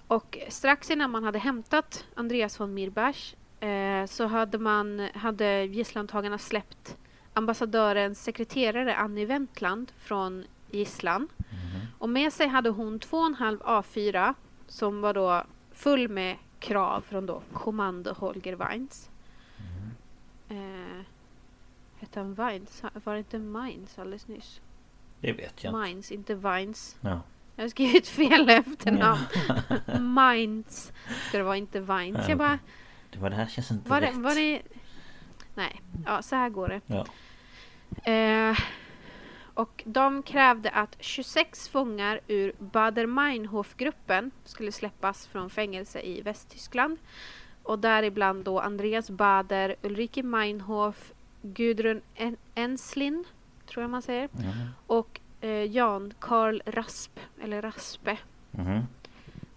[0.07, 6.39] Och strax innan man hade hämtat Andreas von Mirbach eh, så hade, man, hade gisslantagarna
[6.39, 6.97] släppt
[7.35, 11.29] ambassadörens sekreterare Annie Wendtland från gisslan.
[11.39, 11.87] Mhm.
[11.99, 14.35] Och med sig hade hon två och en halv A4
[14.67, 19.11] som var då full med krav från då kommando Holger Weins.
[20.49, 21.03] Eh,
[21.99, 22.83] hette han Weins?
[23.05, 24.61] Var det inte Mainz alldeles nyss?
[25.21, 25.73] Det vet jag.
[25.73, 26.97] Mainz, inte Weins.
[27.01, 27.21] Ja.
[27.57, 29.21] Jag har skrivit fel efternamn.
[30.01, 30.93] Mainz
[31.29, 31.79] ska det vara, inte.
[31.79, 32.59] Ja, Jag bara,
[33.13, 34.17] Det var det här känns inte var det, rätt.
[34.17, 34.63] var det...
[35.55, 36.81] Nej, ja så här går det.
[36.87, 37.07] Ja.
[38.13, 38.59] Eh,
[39.55, 46.99] och de krävde att 26 fångar ur Bader-Meinhof-gruppen skulle släppas från fängelse i Västtyskland.
[47.63, 53.25] Och däribland då Andreas Bader, Ulrike Meinhof, Gudrun en Enslin,
[53.67, 54.69] tror jag man säger, Mhm.
[54.87, 58.19] och eh, Jan Karl Rasp, eller Raspe.
[58.51, 58.81] Mhm.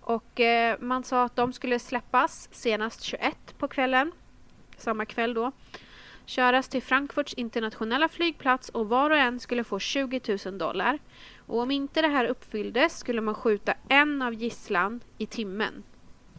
[0.06, 4.12] Och eh, man sa att de skulle släppas senast 21 på kvällen,
[4.78, 5.52] samma kväll då.
[6.26, 11.00] Köras till Frankfurts internationella flygplats och var och en skulle få 20 000 dollar.
[11.46, 15.84] Och om inte det här uppfylldes skulle man skjuta en av gisslan i timmen.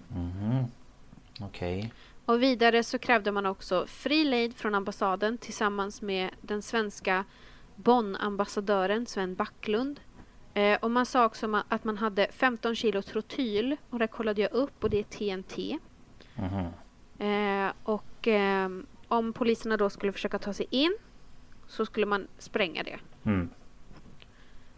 [0.09, 0.65] Mhm.
[1.41, 1.93] Okej.
[2.25, 7.25] Och vidare så krävde man också fri lejd från ambassaden tillsammans med den svenska
[7.77, 10.01] Bonn-ambassadören Sven Backlund.
[10.57, 14.53] Eh, och man sa också att man hade 15 kilo trotyl och det kollade jag
[14.53, 15.79] upp och det är TNT.
[16.35, 16.67] Mhm.
[17.19, 20.97] Eh, och ehm, om poliserna då skulle försöka ta sig in
[21.67, 22.99] så skulle man spränga det.
[23.25, 23.49] Mm.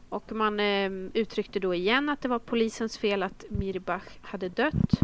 [0.08, 5.00] Och man ehm, uttryckte då igen att det var polisens fel att Mirbach hade dött.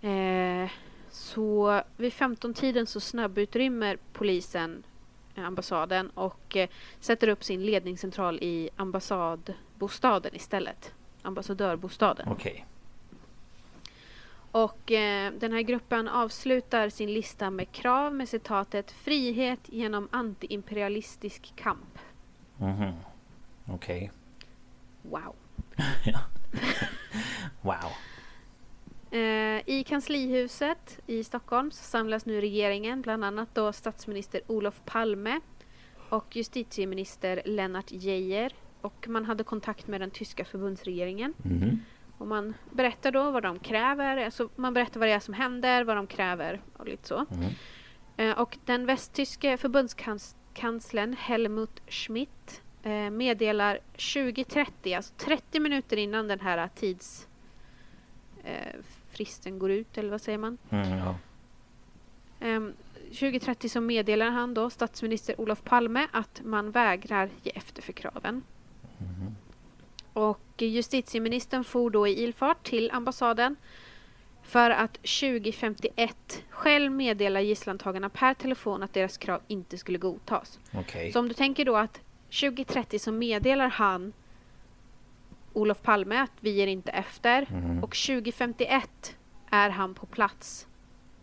[0.00, 0.70] Eh,
[1.10, 4.95] så vid 15-tiden så snabbutrymmer polisen eh,
[5.44, 6.68] ambassaden och eh,
[7.00, 10.92] sätter upp sin ledningscentral i ambassadbostaden istället.
[11.22, 12.28] Ambassadörbostaden.
[12.28, 12.66] Okej.
[14.50, 21.52] Och eh, den här gruppen avslutar sin lista med krav med citatet Frihet genom antiimperialistisk
[21.56, 21.98] kamp.
[22.58, 22.92] Mhm.
[23.66, 24.12] Okej.
[25.02, 25.34] Wow.
[26.04, 26.18] ja.
[27.60, 27.92] wow.
[29.16, 35.40] Eh, I kanslihuset i Stockholm så samlas nu regeringen, bland annat då statsminister Olof Palme
[36.08, 38.52] och justitieminister Lennart Geijer.
[38.80, 41.34] Och man hade kontakt med den tyska förbundsregeringen.
[41.42, 41.80] Mhm.
[42.18, 45.84] Och man berättar då vad de kräver, alltså man berättar vad det är som händer,
[45.84, 47.26] vad de kräver och lite så.
[48.16, 56.40] Eh, och den västtyske förbundskanslern Helmut Schmidt eh, meddelar 2030, alltså 30 minuter innan den
[56.40, 57.28] här tids
[59.16, 60.58] fristen går ut, eller vad säger man?
[60.70, 61.14] Mm, ja.
[62.40, 62.72] Ehm,
[63.08, 68.42] 2030 så meddelar han då, statsminister Olof Palme, att man vägrar ge efter för kraven.
[68.98, 69.36] Mhm.
[70.12, 73.56] Och justitieministern for då i ilfart till ambassaden
[74.42, 80.58] för att 2051 själv meddela gisslantagarna per telefon att deras krav inte skulle godtas.
[80.74, 81.12] Okej.
[81.12, 82.00] Så om du tänker då att
[82.30, 84.12] 2030 så meddelar han
[85.56, 87.84] Olof Palme att vi ger inte efter Mhm.
[87.84, 89.16] och 2051
[89.50, 90.66] är han på plats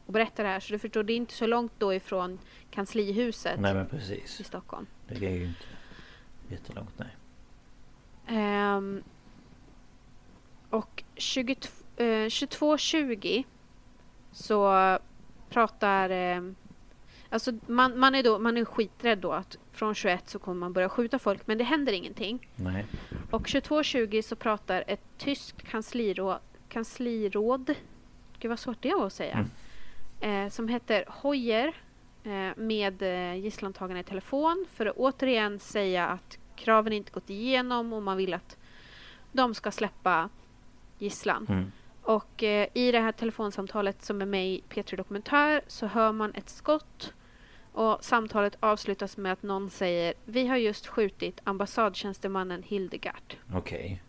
[0.05, 0.59] och berättar det här.
[0.59, 2.39] Så du förstår, det är inte så långt då ifrån
[2.71, 4.39] kanslihuset Nej men precis.
[4.39, 4.85] i Stockholm.
[5.07, 5.65] Det är ju inte
[6.49, 7.15] jättelångt nej.
[8.27, 9.03] Ehm,
[10.69, 13.43] och 22, eh, 22.20
[14.31, 14.99] så
[15.49, 16.09] pratar...
[16.09, 16.55] ehm,
[17.33, 20.73] alltså man, man, är då, man är skiträdd då att från 21 så kommer man
[20.73, 22.49] börja skjuta folk men det händer ingenting.
[22.55, 22.85] Nej.
[23.31, 27.75] Och 22.20 så pratar ett tyskt kansliråd, kansliråd
[28.43, 29.45] gud vad svårt det är att säga,
[30.19, 31.75] eh, som heter Hoyer
[32.23, 37.93] eh, med eh, gisslantagarna i telefon för att återigen säga att kraven inte gått igenom
[37.93, 38.57] och man vill att
[39.31, 40.29] de ska släppa
[40.99, 41.45] gisslan.
[41.49, 41.71] Mm.
[42.01, 46.33] Och eh, i det här telefonsamtalet som är med i P3 Dokumentär så hör man
[46.35, 47.13] ett skott
[47.73, 53.35] och samtalet avslutas med att någon säger Vi har just skjutit ambassadtjänstemannen Hildegard.
[53.53, 54.03] Okej.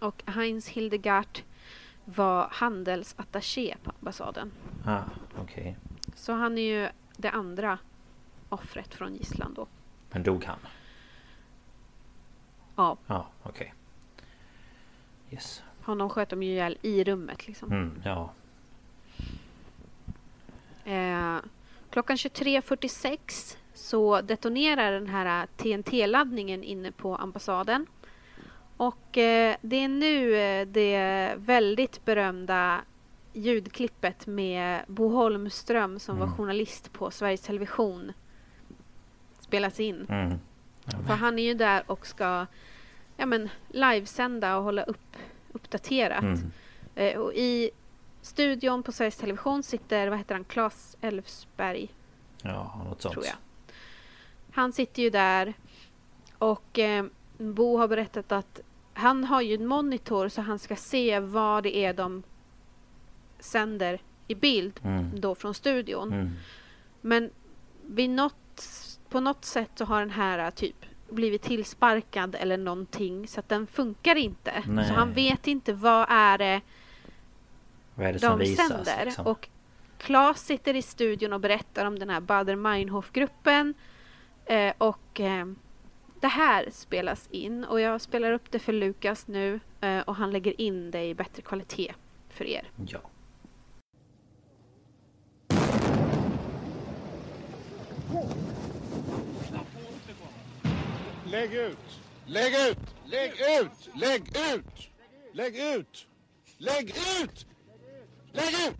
[0.00, 1.38] Och Heinz Hildegard
[2.04, 4.52] var handelsattaché på ambassaden.
[4.84, 5.02] Ah,
[5.38, 5.76] okej.
[6.14, 7.78] Så han är ju det andra
[8.48, 9.66] offret från gisslan då.
[10.10, 10.58] Men dog han?
[12.76, 13.74] Ja, Ja, okej.
[15.30, 15.62] Yes.
[15.82, 17.72] honom sköt de ju ihjäl i rummet liksom.
[17.72, 18.32] Mm, ja.
[20.84, 21.36] Eh,
[21.96, 27.86] klockan 23.46 så detonerar den här TNT-laddningen inne på ambassaden.
[28.76, 32.80] Och eh, det är nu eh, det väldigt berömda
[33.32, 36.36] ljudklippet med Bo Holmström som var Mm.
[36.36, 38.12] journalist på Sveriges Television
[39.40, 40.06] spelas in.
[40.08, 40.38] Mm.
[41.06, 42.46] För han är ju där och ska
[43.16, 45.16] ja, men, livesända och hålla upp
[45.52, 46.22] uppdaterat.
[46.22, 46.50] Mm.
[46.94, 47.70] Eh, och I
[48.26, 51.88] studion på Sveriges Television sitter, vad heter han, Claes Elfsberg,
[52.42, 53.12] Ja, något sånt.
[53.12, 53.34] tror jag.
[54.52, 55.54] Han sitter ju där
[56.38, 57.04] och eh,
[57.38, 58.60] Bo har berättat att
[58.94, 62.22] han har ju en monitor så han ska se vad det är de
[63.38, 65.20] sänder i bild Mm.
[65.20, 66.12] då från studion.
[66.12, 66.30] Mm.
[67.00, 67.30] Men
[67.86, 68.62] vid något,
[69.08, 70.76] på något sätt så har den här eh, typ
[71.10, 74.62] blivit tillsparkad eller någonting så att den funkar inte.
[74.66, 74.88] Nej.
[74.88, 76.60] Så han vet inte vad är det
[77.96, 78.68] Vad är det som de visas?
[78.68, 79.04] sänder.
[79.04, 79.26] Liksom?
[79.26, 79.48] Och
[79.98, 83.74] Claes sitter i studion och berättar om den här Bader-Meinhof-gruppen.
[84.44, 85.46] Eh, och eh,
[86.20, 90.30] det här spelas in och jag spelar upp det för Lukas nu eh, och han
[90.30, 91.94] lägger in det i bättre kvalitet
[92.28, 92.70] för er.
[92.86, 93.00] Ja.
[101.24, 101.78] Lägg ut!
[102.26, 102.78] Lägg ut!
[103.04, 103.90] Lägg ut!
[103.94, 104.22] Lägg
[104.54, 104.90] ut!
[105.32, 106.06] Lägg ut!
[106.58, 106.90] Lägg
[107.22, 107.46] ut!
[108.36, 108.76] Lägg ut!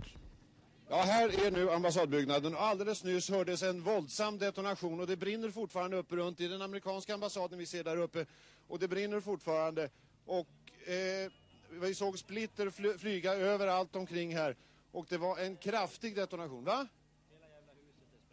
[0.88, 5.51] Ja, här är nu ambassadbyggnaden och alldeles nyss hördes en våldsam detonation och det brinner
[5.51, 8.27] fortfarande uppe runt i den amerikanska ambassaden vi ser där uppe
[8.69, 9.90] och det brinner fortfarande
[10.25, 10.49] och
[10.88, 11.33] eh,
[11.71, 14.57] vi såg splitter fly flyga överallt omkring här
[14.92, 16.87] och det var en kraftig detonation, va?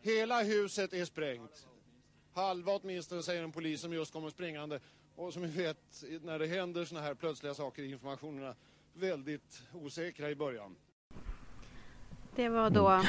[0.01, 1.67] Hela huset är sprängt.
[2.33, 4.79] Halva åtminstone, säger en polis som just kommer springande.
[5.15, 8.55] Och som vi vet, när det händer såna här plötsliga saker i informationerna,
[8.93, 10.75] väldigt osäkra i början.
[12.35, 13.01] Det var då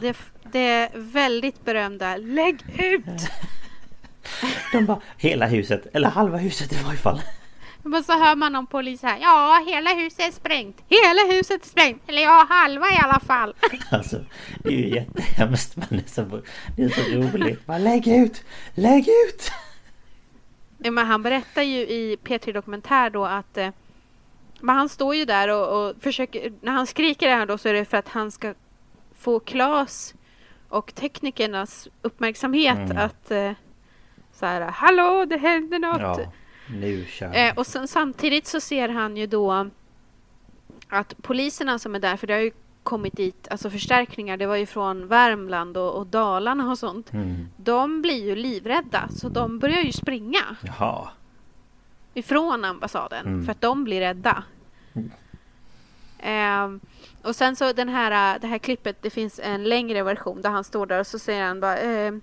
[0.00, 0.16] det,
[0.52, 3.04] det väldigt berömda Lägg ut!
[4.72, 7.22] De bara, hela huset, eller halva huset i varje fall.
[7.82, 9.18] Men så hör man någon polis här.
[9.20, 10.82] Ja, hela huset är sprängt.
[10.88, 12.02] Hela huset är sprängt.
[12.06, 13.54] Eller ja, halva i alla fall.
[13.90, 14.24] Alltså,
[14.58, 16.42] det är ju jättehemskt men det är så,
[16.76, 17.66] det är så roligt.
[17.66, 18.44] Bara lägg ut!
[18.74, 19.52] Lägg ut!
[20.78, 23.70] Ja, men han berättar ju i P3 Dokumentär då att eh,
[24.60, 27.68] men han står ju där och, och försöker, när han skriker det här då så
[27.68, 28.54] är det för att han ska
[29.18, 30.14] få Klas
[30.68, 32.96] och teknikernas uppmärksamhet Mm.
[32.96, 33.52] att eh,
[34.32, 36.00] så här, hallå det händer något.
[36.20, 36.32] Ja,
[36.70, 37.06] nu.
[37.32, 39.66] Eh, och sen, samtidigt så ser han ju då
[40.88, 42.50] att poliserna som är där, för det har ju
[42.82, 47.12] kommit dit alltså förstärkningar, det var ju från Värmland och, och Dalarna och sånt.
[47.12, 47.48] Mm.
[47.56, 51.08] De blir ju livrädda så de börjar ju springa Jaha.
[52.14, 53.44] ifrån ambassaden Mm.
[53.44, 54.42] för att de blir rädda.
[56.18, 56.80] Ehm,
[57.22, 60.50] och sen så den här, äh, det här klippet, det finns en längre version där
[60.50, 62.22] han står där och så säger han bara ehm,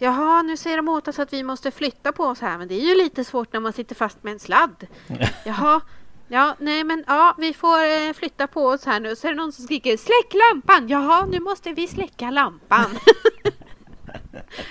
[0.00, 2.74] Jaha, nu säger de åt oss att vi måste flytta på oss här, men det
[2.74, 4.86] är ju lite svårt när man sitter fast med en sladd.
[5.44, 5.80] Jaha,
[6.28, 9.16] ja, nej men ja, vi får eh, flytta på oss här nu.
[9.16, 10.88] Så är det någon som skriker släck lampan!
[10.88, 12.86] Jaha, nu måste vi släcka lampan.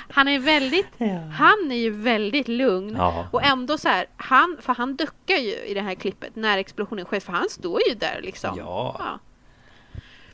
[0.10, 1.17] han är väldigt, Ja.
[1.19, 2.95] han är ju väldigt lugn.
[2.97, 3.28] Ja.
[3.32, 7.06] Och ändå så här, han, för han duckar ju i det här klippet när explosionen
[7.06, 8.58] sker, för han står ju där liksom.
[8.58, 9.19] Ja.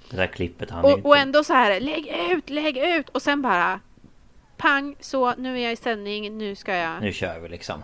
[0.09, 1.07] Det där klippet han är Och, inte...
[1.07, 3.09] och ändå så här, lägg ut, lägg ut!
[3.09, 3.79] Och sen bara
[4.57, 7.01] pang, så nu är jag i sändning, nu ska jag...
[7.01, 7.83] Nu kör vi liksom.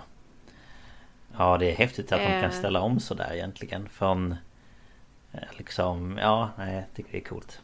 [1.38, 2.52] Ja det är häftigt att de kan Eh.
[2.52, 4.36] ställa om sådär egentligen från...
[5.32, 7.62] eh, Liksom, ja nej jag tycker det är coolt.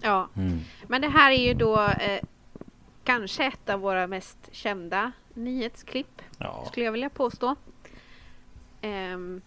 [0.00, 0.28] Ja.
[0.36, 0.60] Mm.
[0.88, 2.20] Men det här är ju då eh,
[3.04, 6.64] kanske ett av våra mest kända nyhetsklipp, Ja.
[6.68, 7.56] skulle jag vilja påstå.
[8.80, 9.40] Ehm,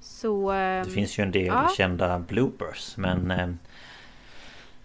[0.00, 0.50] så...
[0.50, 1.68] ehm, Det finns ju en del ja.
[1.76, 3.30] kända bloopers men...
[3.30, 3.48] Eh,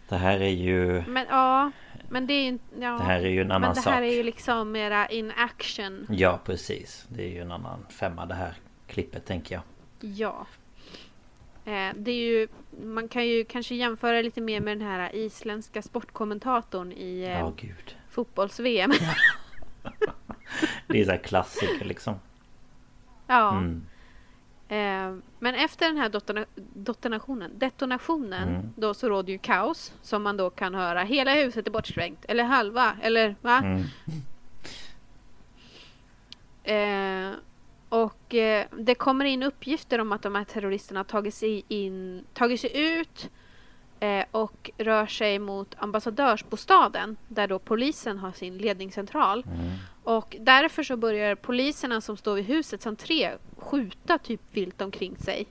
[0.09, 1.03] det här är ju...
[1.07, 1.71] Men ja,
[2.09, 2.59] men det är ju...
[2.79, 4.03] Ja, Det här är ju en annan men det här sak.
[4.11, 6.07] är ju liksom mera in action.
[6.09, 7.05] Ja precis.
[7.09, 8.53] Det är ju en annan femma det här
[8.87, 9.63] klippet tänker jag.
[10.15, 10.47] Ja.
[11.65, 12.47] Eh, det är ju,
[12.83, 17.51] man kan ju kanske jämföra lite mer med den här isländska sportkommentatorn i eh,
[18.09, 18.91] fotbolls-VM.
[20.87, 22.15] Det är så här klassiker liksom.
[23.27, 23.51] ja.
[23.57, 23.85] Mm.
[24.67, 28.73] Eh, men efter den här dotona- detonationen, detonationen Mm.
[28.75, 32.43] då så råder ju kaos som man då kan höra hela huset är bortsprängt eller
[32.43, 33.57] halva eller va?
[33.63, 33.83] Mm.
[36.63, 37.35] Eh,
[37.95, 42.25] och eh, det kommer in uppgifter om att de här terroristerna har tagit sig, in,
[42.33, 43.29] tagit sig ut
[43.99, 49.43] eh, och rör sig mot ambassadörsbostaden där då polisen har sin ledningscentral.
[49.47, 49.71] Mm.
[50.03, 55.47] Och därför så börjar poliserna som står vid husets entré skjuta typ vilt omkring sig.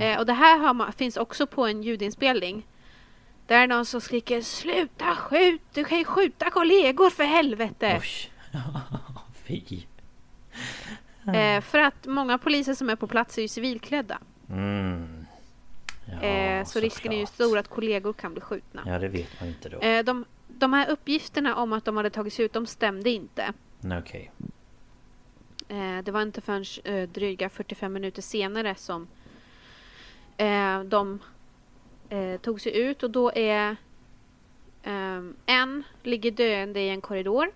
[0.00, 2.66] Eh, och det här man, finns också på en ljudinspelning.
[3.46, 5.62] Där är någon som skriker Sluta skjut!
[5.74, 8.00] Du kan ju skjuta kollegor för helvete!
[8.02, 8.30] Oj.
[9.46, 9.82] Fy.
[11.32, 14.18] Eh, för att många poliser som är på plats är ju civilklädda.
[14.50, 15.26] Mm.
[16.06, 18.82] Ja, eh, så risken är ju stor att kollegor kan bli skjutna.
[18.86, 19.78] Ja det vet man inte då.
[19.78, 23.52] Eh, de, de här uppgifterna om att de hade tagits ut, de stämde inte.
[24.00, 24.30] Okej.
[25.68, 26.64] Eh, det var inte förrän
[27.12, 29.08] dryga 45 minuter senare som
[30.84, 31.18] de
[32.40, 33.76] tog sig ut och då är
[35.46, 37.50] en ligger döende i en korridor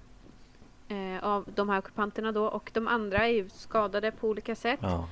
[0.89, 4.81] eh, av de här ockupanterna då och de andra är ju skadade på olika sätt.
[4.83, 5.09] Ja.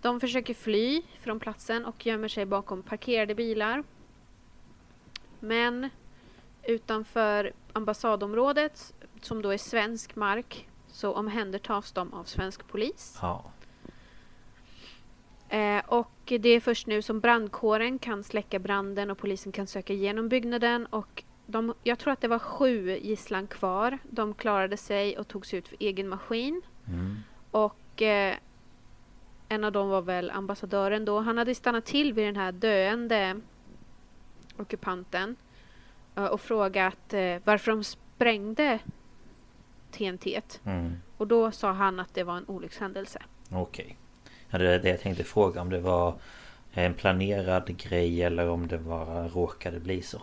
[0.00, 3.84] De försöker fly från platsen och gömmer sig bakom parkerade bilar.
[5.40, 5.90] Men
[6.62, 13.18] utanför ambassadområdet, som då är svensk mark, så omhändertas de av svensk polis.
[13.22, 13.44] Ja.
[15.48, 19.92] Eh, och det är först nu som brandkåren kan släcka branden och polisen kan söka
[19.92, 20.86] igenom byggnaden.
[20.86, 23.98] Och de, jag tror att det var sju gisslan kvar.
[24.10, 26.62] De klarade sig och tog sig ut för egen maskin.
[26.86, 27.16] Mm.
[27.50, 28.36] Och eh,
[29.48, 31.20] en av dem var väl ambassadören då.
[31.20, 33.40] Han hade stannat till vid den här döende
[34.56, 35.36] ockupanten
[36.16, 38.78] eh, och frågat eh, varför de sprängde
[39.90, 40.40] TNT.
[40.64, 40.96] Mm.
[41.16, 43.22] Och då sa han att det var en olyckshändelse.
[43.50, 43.96] Okej.
[44.50, 46.14] Ja, det är det jag tänkte fråga om det var
[46.72, 50.22] en planerad grej eller om det bara råkade bli så.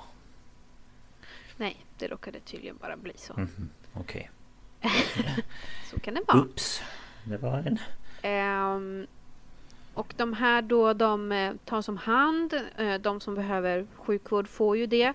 [1.57, 3.33] Nej, det råkade tydligen bara bli så.
[3.33, 3.69] Mhm.
[3.93, 4.31] Okej.
[5.91, 6.41] Så kan det vara.
[6.41, 6.81] Oops.
[7.23, 7.79] Det var en...
[8.21, 9.07] Ehm,
[9.93, 12.53] och de här då, de eh, tas om hand.
[12.77, 15.13] Eh, de som behöver sjukvård får ju det.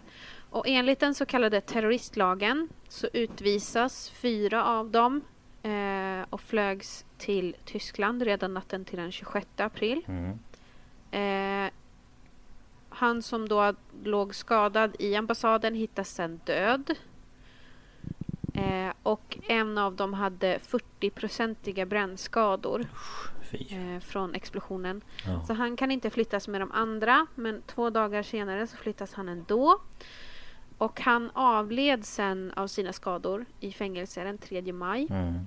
[0.51, 5.21] Och enligt den så kallade terroristlagen så utvisas fyra av dem
[5.63, 10.05] eh, och flögs till Tyskland redan natten till den 26 april.
[10.09, 10.39] Mm.
[11.11, 11.71] Eh,
[12.91, 13.75] han som då
[14.05, 16.91] låg skadad i ambassaden hittas sen död.
[18.55, 22.87] Eh, och en av dem hade 40-procentiga brännskador
[23.53, 25.01] eh, från explosionen.
[25.27, 25.45] Ja.
[25.47, 29.29] Så han kan inte flyttas med de andra, men två dagar senare så flyttas han
[29.29, 29.81] ändå.
[30.79, 35.07] Och han avled sen av sina skador i fängelse den 3 maj.
[35.11, 35.47] Mm.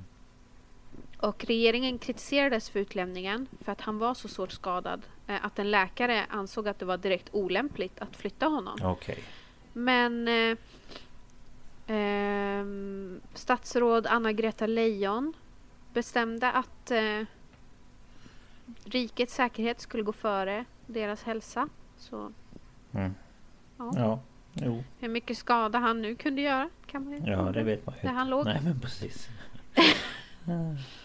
[1.23, 5.71] Och regeringen kritiserades för utlämningen för att han var så svårt skadad eh, att en
[5.71, 8.79] läkare ansåg att det var direkt olämpligt att flytta honom.
[8.83, 9.23] Okej.
[9.73, 10.57] Men eh,
[11.87, 15.33] ehm, statsråd Anna-Greta Leijon
[15.93, 17.21] bestämde att eh,
[18.85, 21.69] rikets säkerhet skulle gå före deras hälsa.
[21.97, 22.31] Så
[22.91, 23.13] Mm.
[23.77, 23.91] Ja.
[23.95, 24.19] Ja.
[24.53, 24.83] Jo.
[24.99, 28.01] hur mycket skada han nu kunde göra kan man ju Ja, det vet man ju
[28.01, 28.17] Där inte.
[28.19, 28.45] han låg.
[28.45, 29.29] Nej, men precis.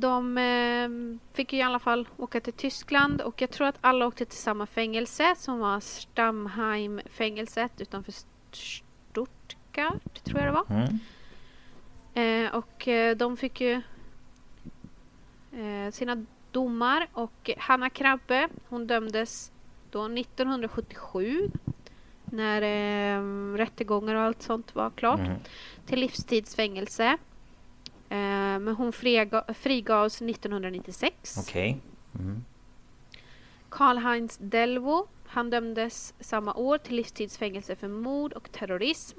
[0.00, 0.88] De eh,
[1.32, 4.38] fick ju i alla fall åka till Tyskland och jag tror att alla åkte till
[4.38, 8.12] samma fängelse som var Stammheim-fängelset utanför
[8.52, 10.64] Stuttgart, tror jag det var.
[10.70, 10.98] Mm.
[12.14, 13.72] Eh, och eh, de fick ju
[15.52, 19.52] eh, sina domar och Hanna Krabbe hon dömdes
[19.90, 21.50] då 1977
[22.24, 23.22] när eh,
[23.56, 25.32] rättegångar och allt sånt var klart Mm.
[25.86, 27.18] till livstidsfängelse.
[28.08, 31.38] Eh, men hon friga, frigavs 1996.
[31.38, 31.80] Okej.
[32.18, 32.44] Mm.
[33.68, 39.18] Karl-Heinz Delvo han dömdes samma år till livstidsfängelse för mord och terrorism.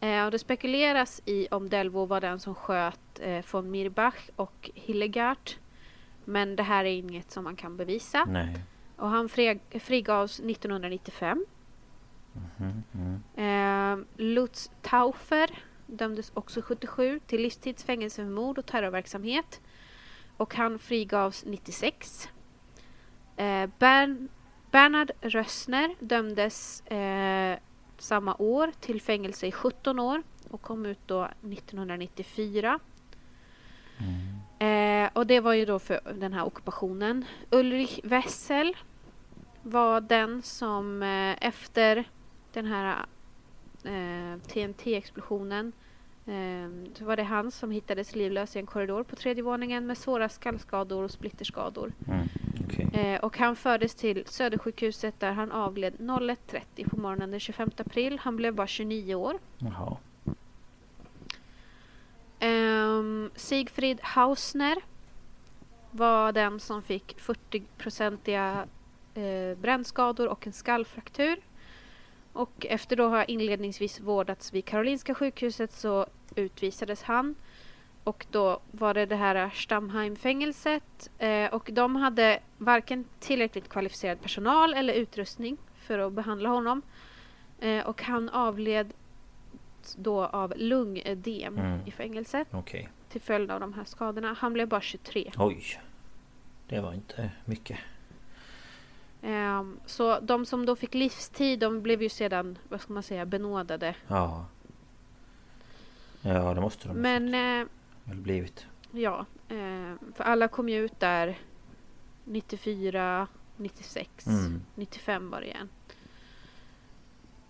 [0.00, 4.70] Eh, och det spekuleras i om Delvo var den som sköt eh, von Mirbach och
[4.74, 5.50] Hildegard.
[6.24, 8.24] Men det här är inget som man kan bevisa.
[8.24, 8.60] Nej.
[8.96, 11.46] Och han fri, frigavs 1995.
[12.32, 14.00] Mhm, Mm.
[14.00, 15.50] Eh, Lutz Taufer
[15.86, 19.60] dömdes också 77 till livstidsfängelse för mord och terrorverksamhet.
[20.36, 22.28] Och han frigavs 96.
[23.36, 24.28] Eh, Bern,
[24.70, 27.58] Bernhard Rössner dömdes eh,
[27.98, 32.80] samma år till fängelse i 17 år och kom ut då 1994.
[34.58, 37.24] Eh, och det var ju då för den här ockupationen.
[37.50, 38.76] Ulrich Wessel
[39.62, 42.04] var den som eh, efter
[42.52, 43.06] den här
[43.86, 45.72] eh, TNT-explosionen
[46.26, 49.98] eh, så var det han som hittades livlös i en korridor på tredje våningen med
[49.98, 51.92] svåra skallskador och splitterskador.
[52.08, 52.28] Mm.
[52.64, 52.88] Okej.
[52.92, 58.18] Eh, och han fördes till Södersjukhuset där han avled 01.30 på morgonen den 25 april.
[58.22, 59.38] Han blev bara 29 år.
[59.58, 59.96] Jaha.
[62.38, 64.76] Ehm, Sigfrid Hausner
[65.90, 68.66] var den som fick 40-procentiga
[69.14, 71.36] eh, brännskador och en skallfraktur.
[72.36, 77.34] Och efter då ha inledningsvis vårdats vid Karolinska sjukhuset så utvisades han.
[78.04, 81.10] Och då var det det här Stammheim-fängelset.
[81.18, 86.82] Eh, och de hade varken tillräckligt kvalificerad personal eller utrustning för att behandla honom.
[87.60, 88.92] Eh, och han avled
[89.96, 91.80] då av lungödem Mm.
[91.86, 92.88] i fängelset Okej.
[93.08, 94.36] till följd av de här skadorna.
[94.38, 95.30] Han blev bara 23.
[95.38, 95.80] Oj.
[96.68, 97.78] Det var inte mycket.
[99.22, 103.26] Ehm, så de som då fick livstid, de blev ju sedan, vad ska man säga,
[103.26, 103.94] benådade.
[104.08, 104.46] Ja.
[106.22, 107.66] Ja, det måste de Men eh,
[108.04, 108.66] väl blivit.
[108.92, 111.38] ja, eh, för alla kom ju ut där
[112.24, 114.60] 94, 96, Mm.
[114.74, 115.68] 95 var det igen.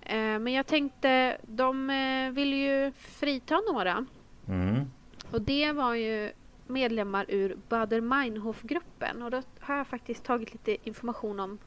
[0.00, 4.06] Eh, men jag tänkte, de eh, ville ju frita några.
[4.48, 4.90] Mm.
[5.30, 6.32] Och det var ju
[6.66, 9.22] medlemmar ur Baader-Meinhof-gruppen.
[9.22, 11.58] Och då har jag faktiskt tagit lite information om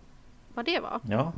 [0.54, 1.00] vad det var.
[1.10, 1.34] Ja.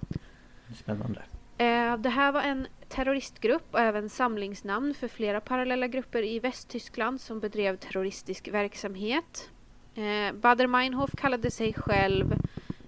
[0.75, 1.21] Spännande.
[1.57, 7.21] Eh, det här var en terroristgrupp och även samlingsnamn för flera parallella grupper i Västtyskland
[7.21, 9.49] som bedrev terroristisk verksamhet.
[9.95, 12.35] Eh, Baader-Meinhof kallade sig själv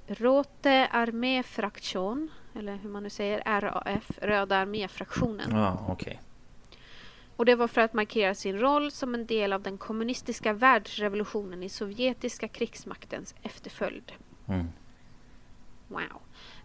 [0.07, 5.51] Rote Armee-Fraktion, eller hur man nu säger, RAF, Röda arméfraktionen.
[5.51, 6.21] Ja, okej.
[7.43, 11.63] Och det var för att markera sin roll som en del av den kommunistiska världsrevolutionen
[11.63, 14.11] i sovjetiska krigsmaktens efterföljd.
[14.47, 14.67] Mm.
[15.87, 16.21] Wow.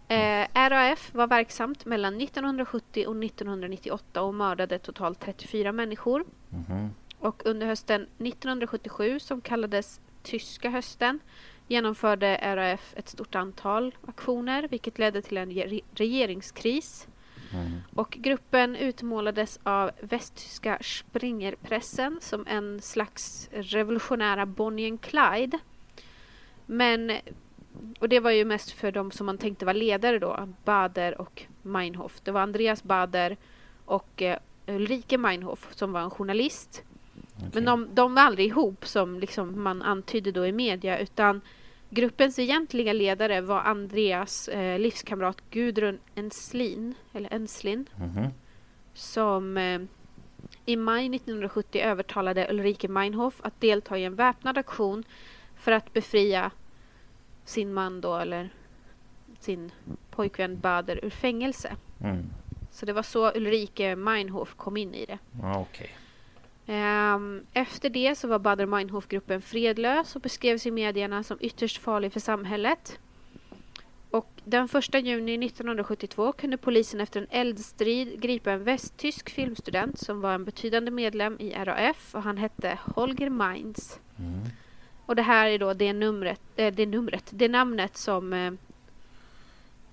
[0.08, 6.24] Eh, RAF var verksamt mellan 1970 och 1998 och mördade totalt 34 människor.
[6.50, 6.90] Mhm.
[7.18, 11.20] Och under hösten 1977, som kallades Tyska hösten,
[11.66, 17.08] genomförde RAF ett stort antal aktioner, vilket ledde till en ge- regeringskris.
[17.54, 17.82] Mm.
[17.94, 25.58] Och gruppen utmålades av västtyska Springerpressen som en slags revolutionära Bonnie and Clyde.
[26.66, 27.12] Men,
[27.98, 31.42] och det var ju mest för de som man tänkte var ledare då, Bader och
[31.62, 32.20] Meinhof.
[32.20, 33.36] Det var Andreas Bader
[33.84, 36.82] och eh, Ulrike Meinhof som var en journalist.
[37.36, 37.50] Okej.
[37.54, 41.40] Men de, de var aldrig ihop som liksom man antydde då i media utan
[41.90, 48.26] gruppens egentliga ledare var Andreas eh, livskamrat Gudrun Enslin, eller Enslin Mhm.
[48.94, 49.80] som eh,
[50.66, 55.04] i maj 1970 övertalade Ulrike Meinhof att delta i en väpnad aktion
[55.56, 56.50] för att befria
[57.44, 58.50] sin man då, eller
[59.40, 59.70] sin
[60.10, 61.76] pojkvän Bader ur fängelse.
[62.00, 62.26] Mm.
[62.70, 65.18] Så det var så Ulrike Meinhof kom in i det.
[65.56, 65.90] Okej.
[66.70, 72.12] Ehm, Efter det så var Bader Meinhof-gruppen fredlös och beskrevs i medierna som ytterst farlig
[72.12, 72.98] för samhället.
[74.10, 80.20] Och den 1 juni 1972 kunde polisen efter en eldstrid gripa en västtysk filmstudent som
[80.20, 84.00] var en betydande medlem i RAF och han hette Holger Mainz.
[84.18, 84.40] Mm.
[85.06, 88.52] Och det här är då det numret, eh, det numret, det namnet som eh,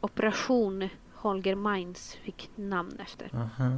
[0.02, 3.30] Operation Holger Mainz fick namn efter.
[3.34, 3.72] Aha.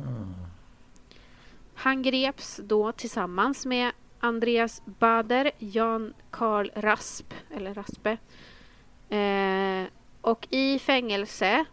[1.77, 8.17] Han greps då tillsammans med Andreas Bader, Jan Karl Rasp, eller Raspe.
[9.09, 9.89] Eh,
[10.21, 11.65] och i fängelse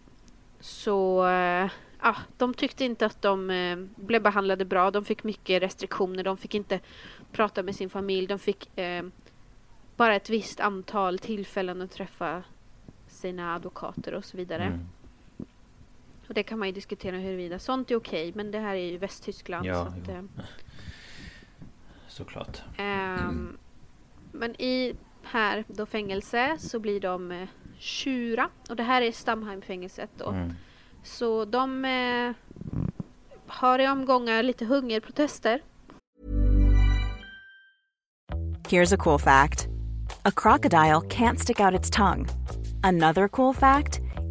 [0.61, 1.27] så...
[1.27, 4.91] Eh, ah, de tyckte inte att de eh, blev behandlade bra.
[4.91, 6.25] De fick mycket restriktioner.
[6.25, 6.81] De fick inte
[7.33, 8.27] prata med sin familj.
[8.27, 9.05] De fick eh,
[9.97, 12.43] bara ett visst antal tillfällen att träffa
[13.07, 14.65] sina advokater och så vidare.
[14.65, 14.89] Mm.
[16.29, 18.99] Och det kan man ju diskutera huruvida sånt är okej, men det här är ju
[18.99, 19.67] Västtyskland.
[19.67, 20.23] Ja, så att, eh,
[22.09, 22.63] Såklart.
[22.77, 23.57] ehm,
[24.33, 27.49] men i här då fängelse så blir de eh,
[27.79, 28.49] tjura.
[28.71, 30.31] Och det här är Stamheimfängelset då.
[30.31, 30.53] Mm.
[31.03, 32.33] Så de eh,
[33.47, 35.63] har i omgångar lite hungerprotester.
[38.69, 39.69] Here's a cool fact
[40.25, 42.27] a crocodile can't stick out its tongue.
[42.83, 44.01] Another cool fact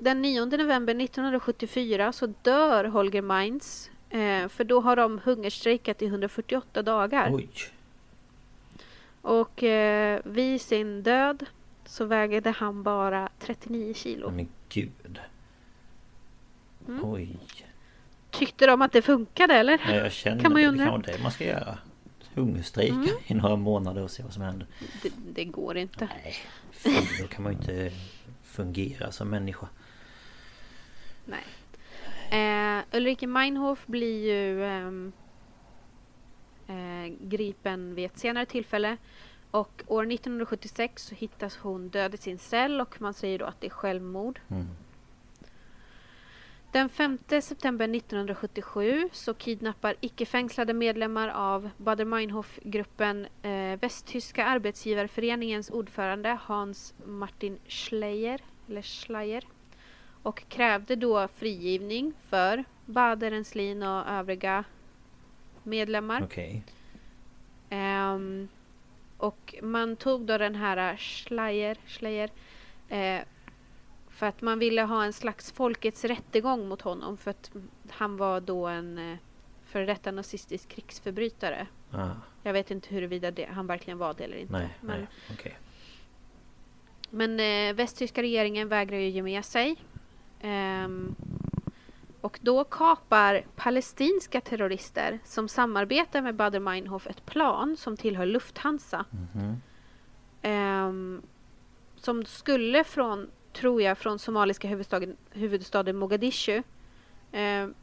[0.00, 3.90] den 9 november 1974 så dör Holger Mainz.
[4.10, 7.30] Eh, för då har de hungerstrejkat i 148 dagar.
[7.34, 7.48] Oj.
[9.22, 11.46] Och eh, vid sin död
[11.84, 14.30] så vägde han bara 39 kilo.
[14.30, 15.20] Men gud.
[16.88, 17.04] Mm.
[17.04, 17.36] Oj.
[18.30, 19.80] Tyckte de att det funkade eller?
[19.88, 20.72] Ja, jag känner Kan man ju det.
[20.72, 20.98] Det kan undra.
[21.08, 21.78] vara det man ska göra.
[22.34, 23.08] Hungerstrejka Mm.
[23.26, 24.66] i några månader och se vad som händer.
[25.02, 26.08] Det, det går inte.
[26.24, 26.34] Nej,
[26.70, 27.92] fy, då kan man ju inte
[28.42, 29.68] fungera som människa.
[31.24, 31.44] Nej.
[32.30, 35.12] Eh, Ulrike Meinhof blir ju ehm,
[36.66, 38.96] eh, gripen vid ett senare tillfälle.
[39.50, 43.60] Och år 1976 så hittas hon död i sin cell och man säger då att
[43.60, 44.40] det är självmord.
[44.48, 44.66] Mm.
[46.72, 56.38] Den 5 september 1977 så kidnappar icke-fängslade medlemmar av Bader Meinhof-gruppen eh, Västtyska arbetsgivarföreningens ordförande
[56.42, 59.44] Hans Martin Schleyer, eller Schleyer
[60.22, 64.64] och krävde då frigivning för Bader, Enslin och övriga
[65.62, 66.22] medlemmar.
[66.22, 66.62] Okej.
[67.70, 68.48] Ehm,
[69.16, 72.30] och man tog då den här Schleyer, Schleyer
[72.88, 73.20] eh,
[74.10, 77.50] för att man ville ha en slags folkets rättegång mot honom för att
[77.90, 79.16] han var då en eh,
[79.64, 81.66] före detta nazistisk krigsförbrytare.
[81.92, 82.08] Ah,
[82.42, 84.52] Jag vet inte huruvida det, han verkligen var det eller inte.
[84.52, 85.06] nej, men nej.
[85.32, 85.56] Okej.
[87.10, 89.76] men eh, västtyska regeringen vägrar ju ge med sig.
[90.40, 91.14] Ehm,
[92.20, 99.04] och då kapar palestinska terrorister som samarbetar med Bader Meinhof ett plan som tillhör Lufthansa.
[99.10, 99.62] Mhm.
[100.42, 101.22] Ehm,
[101.96, 106.62] som skulle från, tror jag, från somaliska huvudstaden, huvudstaden Mogadishu.
[107.32, 107.74] Ehm,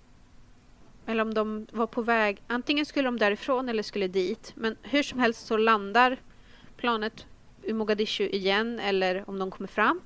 [1.05, 4.51] eller om de var på väg, antingen skulle de därifrån eller skulle dit.
[4.55, 6.17] Men hur som helst så landar
[6.77, 7.25] planet
[7.63, 10.01] i Mogadishu igen eller om de kommer fram.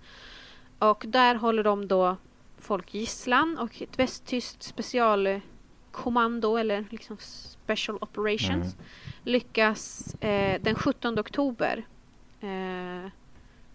[0.80, 2.18] Och där håller de då
[2.62, 8.76] folk gisslan och ett västtyskt specialkommando eller liksom special operations
[9.24, 11.84] lyckas eh, den 17 oktober
[12.42, 13.10] eh,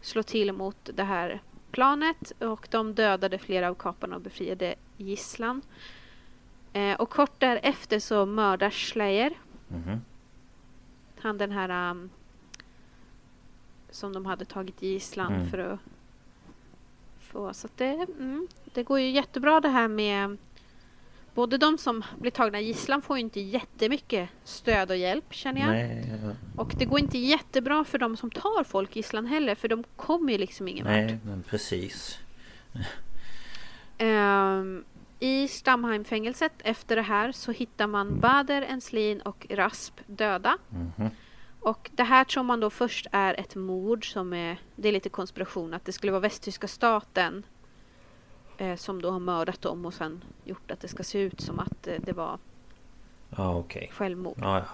[0.00, 5.62] slå till mot det här planet och de dödade flera av kaparna och befriade gisslan.
[6.72, 9.32] Eh, och kort därefter så mördar Slayer.
[9.68, 10.00] Mhm.
[11.20, 12.10] Han den här um,
[13.90, 15.50] som de hade tagit gisslan Mm.
[15.50, 15.78] för att
[17.52, 20.36] Så att det, mm, det går ju jättebra det här med
[21.36, 25.70] Både de som blir tagna gisslan får ju inte jättemycket stöd och hjälp känner jag.
[25.70, 26.32] Nej, ja.
[26.56, 30.32] Och det går inte jättebra för de som tar folk gisslan heller för de kommer
[30.32, 30.94] ju liksom ingen vart.
[30.94, 32.18] nej men precis.
[33.98, 34.84] Ehm,
[35.20, 40.58] I Stamheimfängelset efter det här så hittar man Bader, Enslin och Rasp döda.
[40.68, 41.10] Mhm.
[41.66, 45.08] Och det här tror man då först är ett mord som är, det är lite
[45.08, 47.46] konspiration, att det skulle vara västtyska staten
[48.58, 51.58] eh, som då har mördat dem och sen gjort att det ska se ut som
[51.58, 52.38] att eh, det var
[53.36, 53.90] Ja okej.
[53.92, 54.38] självmord.
[54.40, 54.64] Ja, ja.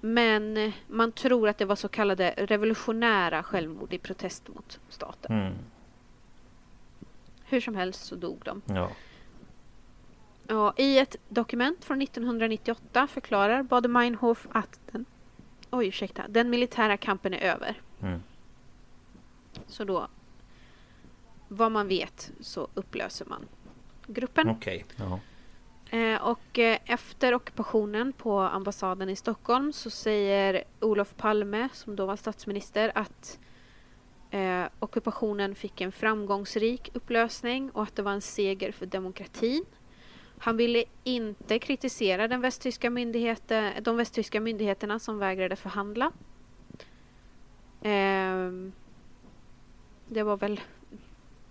[0.00, 5.32] Men eh, man tror att det var så kallade revolutionära självmord i protest mot staten.
[5.38, 5.54] Mm.
[7.44, 8.62] Hur som helst så dog de.
[8.66, 8.90] Ja.
[10.48, 15.04] Ja, I ett dokument från 1998 förklarar Baader-Meinhof att den,
[15.72, 17.80] oj, ursäkta, den militära kampen är över.
[18.02, 18.22] Mm.
[19.66, 20.08] Så då,
[21.48, 23.48] vad man vet, så upplöser man
[24.06, 24.48] gruppen.
[24.48, 24.84] Okej.
[24.96, 25.20] Ja.
[25.98, 32.06] Eh, och eh, efter ockupationen på ambassaden i Stockholm så säger Olof Palme, som då
[32.06, 33.38] var statsminister, att
[34.30, 39.64] eh, ockupationen fick en framgångsrik upplösning och att det var en seger för demokratin.
[40.44, 46.12] Han ville inte kritisera den västtyska myndigheten, de västtyska myndigheterna som vägrade förhandla.
[47.82, 48.72] Ehm,
[50.08, 50.60] det var väl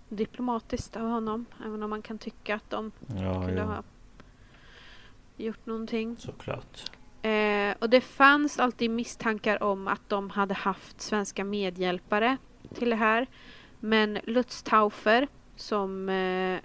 [0.08, 3.64] diplomatiskt av honom, även om man kan tycka att de Ja, kunde ja.
[3.64, 3.82] ha
[5.36, 6.16] gjort någonting.
[6.16, 6.90] Såklart.
[7.22, 12.36] Eh, och det fanns alltid misstankar om att de hade haft svenska medhjälpare
[12.74, 13.26] till det här.
[13.80, 16.60] Men Lutz Taufer som eh,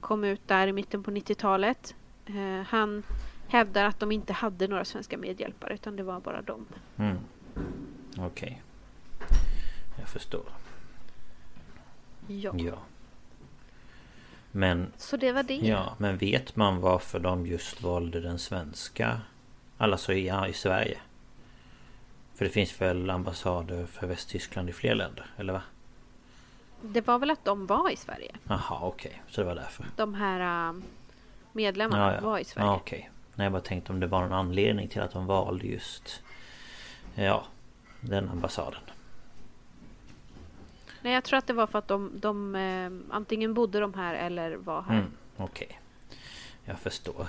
[0.00, 1.94] kom ut där i mitten på 90-talet.
[2.26, 3.02] Eh, han
[3.48, 6.66] hävdar att de inte hade några svenska medhjälpare utan det var bara de.
[6.96, 7.18] Mm.
[8.18, 8.62] Okej.
[9.98, 10.44] Jag förstår.
[12.26, 12.54] Ja.
[12.56, 12.78] Ja.
[14.52, 15.54] Men Så det var det.
[15.54, 19.20] Ja, men vet man varför de just valde den svenska?
[19.78, 20.98] Alltså i, ja, i Sverige?
[22.34, 25.62] För det finns väl ambassader för Västtyskland i fler länder, eller va?
[26.82, 28.36] Det var väl att de var i Sverige.
[28.48, 29.22] Jaha, okej.
[29.28, 29.86] Så det var därför.
[29.96, 30.74] De här eh,
[31.52, 32.20] medlemmarna Ja, ja.
[32.20, 32.66] var i Sverige.
[32.68, 33.10] Ja, okej.
[33.34, 36.22] Nej, jag bara tänkte om det var någon anledning till att de valde just...
[37.14, 37.44] Ja,
[38.00, 38.80] den ambassaden.
[41.02, 44.14] Nej, jag tror att det var för att de, de eh, antingen bodde de här
[44.14, 44.94] eller var här.
[44.94, 45.80] Mm, okej.
[46.64, 47.26] Jag förstår.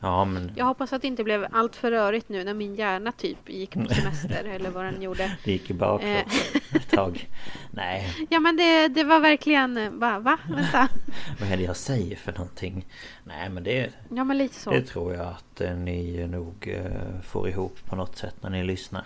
[0.00, 0.52] Ja, men...
[0.56, 3.74] Jag hoppas att det inte blev allt för rörigt nu när min hjärna typ gick
[3.74, 5.36] på semester eller vad den gjorde.
[5.44, 7.28] Det gick i baklås ett tag.
[7.70, 10.38] Nej, Ja men det, det var verkligen eh, bara va?
[10.48, 10.88] Vänta.
[11.40, 12.86] vad är det jag säger för någonting?
[13.24, 13.90] Nej, men det...
[14.10, 14.70] Ja men lite så.
[14.70, 18.64] Det tror jag att eh, ni nog eh, får ihop på något sätt när ni
[18.64, 19.04] lyssnar.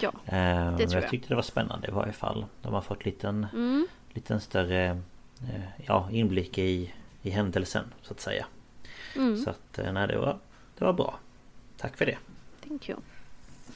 [0.00, 0.08] Ja.
[0.26, 1.10] Eh, men tror jag jag.
[1.10, 2.46] tyckte det var spännande i varje fall.
[2.62, 3.86] De har fått liten, Mm.
[4.12, 4.84] liten större
[5.40, 8.46] eh, ja, inblick i, i händelsen så att säga.
[9.16, 9.36] Mm.
[9.36, 10.38] Så att eh, nej, det var,
[10.78, 11.18] det var bra.
[11.76, 12.18] Tack för det.
[12.68, 12.98] Thank you.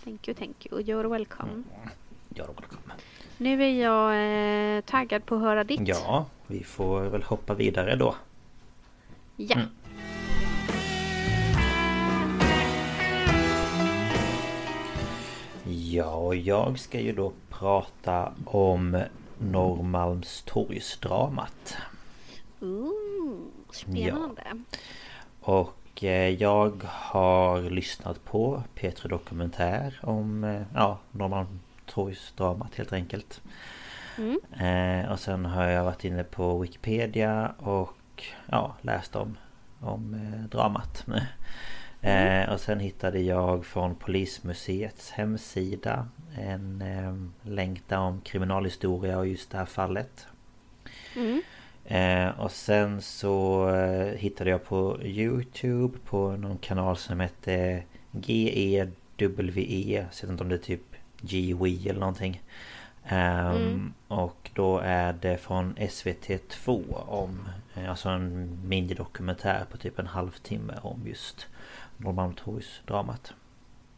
[0.04, 0.82] Thank you, thank you.
[0.82, 1.62] You're welcome.
[2.34, 2.96] Ja, då välkommen.
[3.36, 4.12] Nu är jag
[4.76, 5.88] eh, taggad på att höra ditt.
[5.88, 8.14] Ja, vi får väl hoppa vidare då.
[9.36, 9.56] Ja.
[9.56, 9.68] Mm.
[15.70, 19.02] Ja, och jag ska ju då prata om
[19.38, 21.76] Norrmalmstorgsdramat.
[22.60, 23.38] Ooh,
[23.72, 24.42] spännande.
[25.48, 33.40] Och eh, jag har lyssnat på P3 Dokumentär om eh, ja, Norrmalmstorgsdramat helt enkelt.
[34.18, 34.40] Mm.
[34.60, 39.38] Eh, och sen har jag varit inne på Wikipedia och ja, läst om,
[39.80, 41.06] om eh, dramat.
[42.00, 49.26] Eh, och sen hittade jag från Polismuseets hemsida en eh, länk där om kriminalhistoria och
[49.26, 50.26] just det här fallet.
[51.16, 51.42] Mm.
[51.90, 57.82] Eh, och sen så eh, hittade jag på Youtube på någon kanal som hette
[58.12, 58.88] GEWE.
[59.16, 60.82] Jag vet inte om det är typ
[61.20, 62.42] GWE eller någonting.
[63.04, 63.92] Ehm, Mm.
[64.08, 70.74] Och då är det från SVT2 om eh, Alltså en minidokumentär på typ en halvtimme
[70.82, 71.46] om just
[71.96, 73.32] Norrmalmstorgsdramat.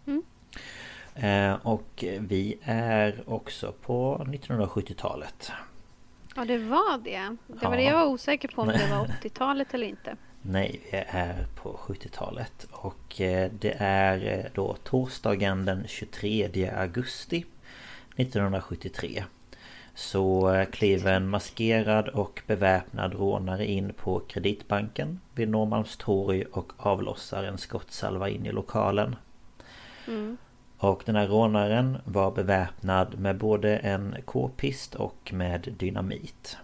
[0.06, 0.22] Mm.
[1.14, 5.52] Eh, och vi är också på 1970-talet.
[6.36, 7.36] Ja, det var det.
[7.46, 7.76] Det var Ja.
[7.76, 10.16] det jag var osäker på om det var 80-talet eller inte.
[10.42, 17.44] Nej, vi är på 70-talet och eh, det är eh, då torsdagen den 23 augusti
[18.16, 19.24] 1973
[19.94, 27.44] så eh, kliver en maskerad och beväpnad rånare in på Kreditbanken vid Norrmalmstorg och avlossar
[27.44, 29.16] en skottsalva in i lokalen.
[30.08, 30.36] Mm.
[30.82, 36.56] Och den här rånaren var beväpnad med både en k-pist och med dynamit.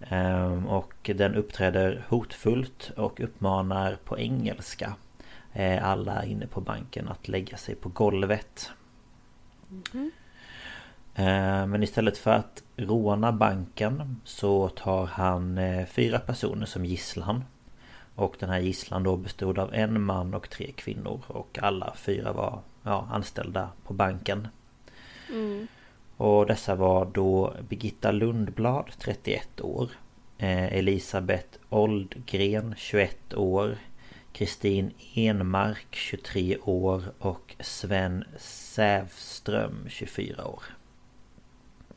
[0.00, 4.94] Ehm, Och den uppträder hotfullt och uppmanar på engelska
[5.52, 8.70] eh, alla inne på banken att lägga sig på golvet.
[11.14, 17.44] Ehm, Men istället för att råna banken så tar han eh, fyra personer som gisslan.
[18.14, 22.32] Och den här gisslan då bestod av en man och tre kvinnor och alla fyra
[22.32, 24.48] var ja, anställda på banken.
[25.30, 25.66] Mm.
[26.16, 29.90] Och dessa var då Birgitta Lundblad 31 år
[30.38, 33.78] eh, Elisabeth Oldgren 21 år
[34.32, 40.62] Kristin Enmark 23 år och Sven Sävström 24 år.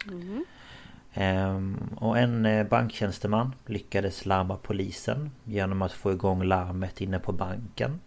[0.07, 0.45] Mm.
[1.13, 7.31] Ehm, och en eh, banktjänsteman lyckades larma polisen genom att få igång larmet inne på
[7.31, 7.99] banken.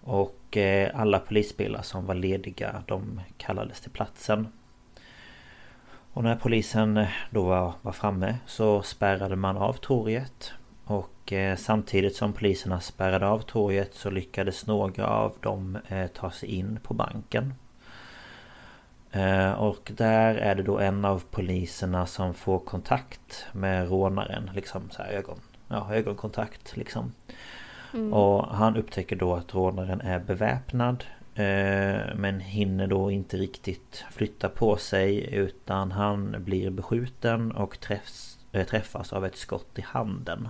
[0.00, 4.48] Och eh, alla polisbilar som var lediga de kallades till platsen.
[6.12, 10.52] Och när polisen eh, då var, var framme så spärrade man av torget.
[10.84, 15.78] Och eh, samtidigt som poliserna spärrade av torget så lyckades några av dem
[16.14, 17.54] ta sig in på banken.
[19.56, 24.50] Och där är det då en av poliserna som får kontakt med rånaren.
[24.54, 27.12] Liksom så här ögon, ja, ögonkontakt liksom.
[27.94, 28.12] Mm.
[28.12, 31.04] Och han upptäcker då att rånaren är beväpnad.
[31.34, 38.38] eh, Men hinner då inte riktigt flytta på sig utan han blir beskjuten och träffs,
[38.52, 40.48] eh, träffas av ett skott i handen.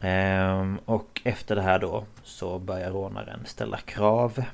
[0.00, 4.44] Ehm, Och efter det här då så börjar rånaren ställa krav.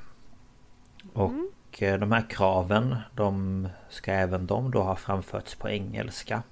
[1.12, 6.42] Och eh, de här kraven de ska även de då ha framförts på engelska.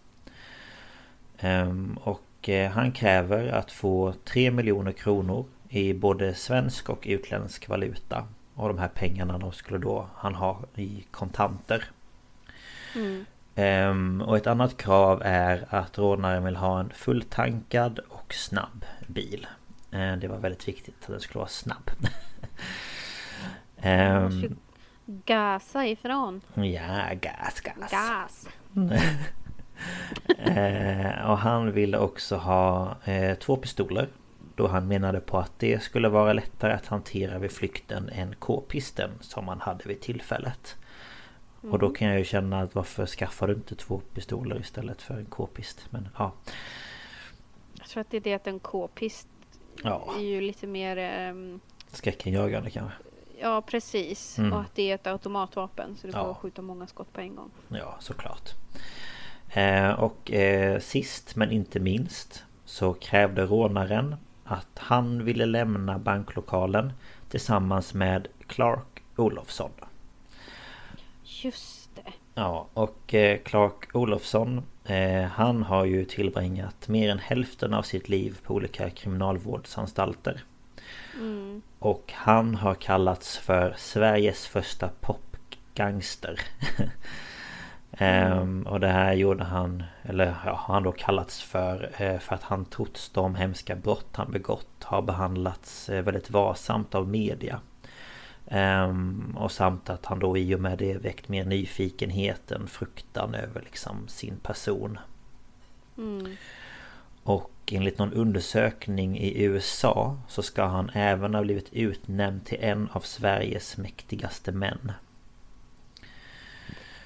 [1.38, 1.98] Ehm,
[2.46, 8.28] Och eh, han kräver att få 3 miljoner kronor i både svensk och utländsk valuta.
[8.54, 11.84] Och de här pengarna de skulle då han ha i kontanter.
[12.94, 13.24] Mm.
[13.54, 19.46] Ehm, och ett annat krav är att rånaren vill ha en fulltankad och snabb bil.
[19.90, 21.90] Ehm, det var väldigt viktigt att den skulle vara snabb.
[23.80, 24.56] Ehm,
[25.06, 26.40] Gasa ifrån.
[26.54, 27.90] ja, gas, gas.
[27.90, 28.48] Gas.
[30.38, 34.08] Eh, och han ville också ha eh, två pistoler.
[34.54, 39.10] Då han menade på att det skulle vara lättare att hantera vid flykten än k-pisten
[39.20, 40.76] som han hade vid tillfället.
[41.70, 45.14] Och då kan jag ju känna att varför skaffar du inte två pistoler istället för
[45.14, 45.86] en k-pist?
[45.90, 46.32] Men ja,
[47.78, 49.28] Jag tror att det är det att en k-pist
[49.82, 50.96] ja är ju lite mer...
[50.96, 51.60] ehm,
[51.92, 52.96] skräckenjagande kanske.
[53.40, 54.38] ja, precis.
[54.38, 54.52] Mm.
[54.52, 56.30] Och att det är ett automatvapen så det går Ja.
[56.30, 57.50] att skjuta många skott på en gång.
[57.68, 58.50] Ja, såklart.
[59.56, 66.92] Eh, och eh, sist men inte minst så krävde rånaren att han ville lämna banklokalen
[67.28, 69.70] tillsammans med Clark Olofsson.
[71.24, 72.12] Just det.
[72.34, 74.62] Ja, och eh, Clark Olofsson
[75.30, 80.44] han har ju tillbringat mer än hälften av sitt liv på olika kriminalvårdsanstalter.
[81.14, 81.62] Mm.
[81.78, 86.40] Och han har kallats för Sveriges första popgangster.
[87.98, 92.34] Ehm, och det här gjorde han, eller ja, har han då kallats för eh, för
[92.34, 97.60] att han trots de hemska brott han begått har behandlats eh, väldigt varsamt av media.
[98.46, 103.34] Ehm, och samt att han då i och med det väckt mer nyfikenhet än fruktan
[103.34, 104.98] över liksom sin person.
[105.98, 106.36] Mm.
[107.22, 112.88] Och enligt någon undersökning i USA så ska han även ha blivit utnämnd till en
[112.92, 114.92] av Sveriges mäktigaste män.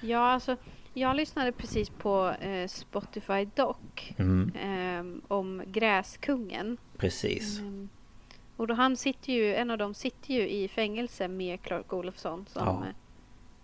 [0.00, 0.56] Ja, alltså
[1.00, 3.76] jag lyssnade precis på eh, Spotify Doc
[4.16, 6.76] Mm, ehm, om Gräskungen.
[6.96, 7.58] precis.
[7.58, 7.88] Ehm,
[8.56, 12.46] och då han sitter ju, en av dem sitter ju i fängelse med Clark Olofsson
[12.48, 12.82] som Ja.
[12.86, 12.92] ja.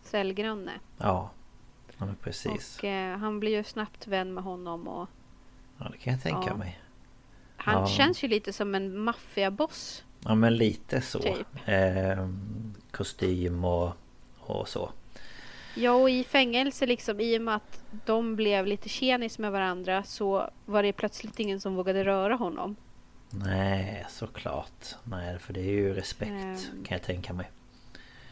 [0.02, 0.72] cellgranne.
[0.98, 1.30] Ja.
[1.98, 2.78] Ja precis.
[2.78, 5.08] Och eh, han blir ju snabbt vän med honom och
[5.78, 6.56] Ja det kan jag tänka Ja.
[6.56, 6.80] mig.
[7.56, 7.86] han Ja.
[7.86, 10.04] känns ju lite som en maffiaboss.
[10.24, 11.18] Ja men lite så.
[11.18, 11.46] Typ.
[11.66, 13.92] Ehm, kostym och,
[14.38, 14.90] och så.
[15.76, 20.02] Ja, och i fängelse liksom i och med att de blev lite tjenis med varandra
[20.02, 22.76] så var det plötsligt ingen som vågade röra honom.
[23.30, 24.94] Nej såklart.
[25.04, 26.84] Nej för det är ju respekt Ehm.
[26.84, 27.50] kan jag tänka mig.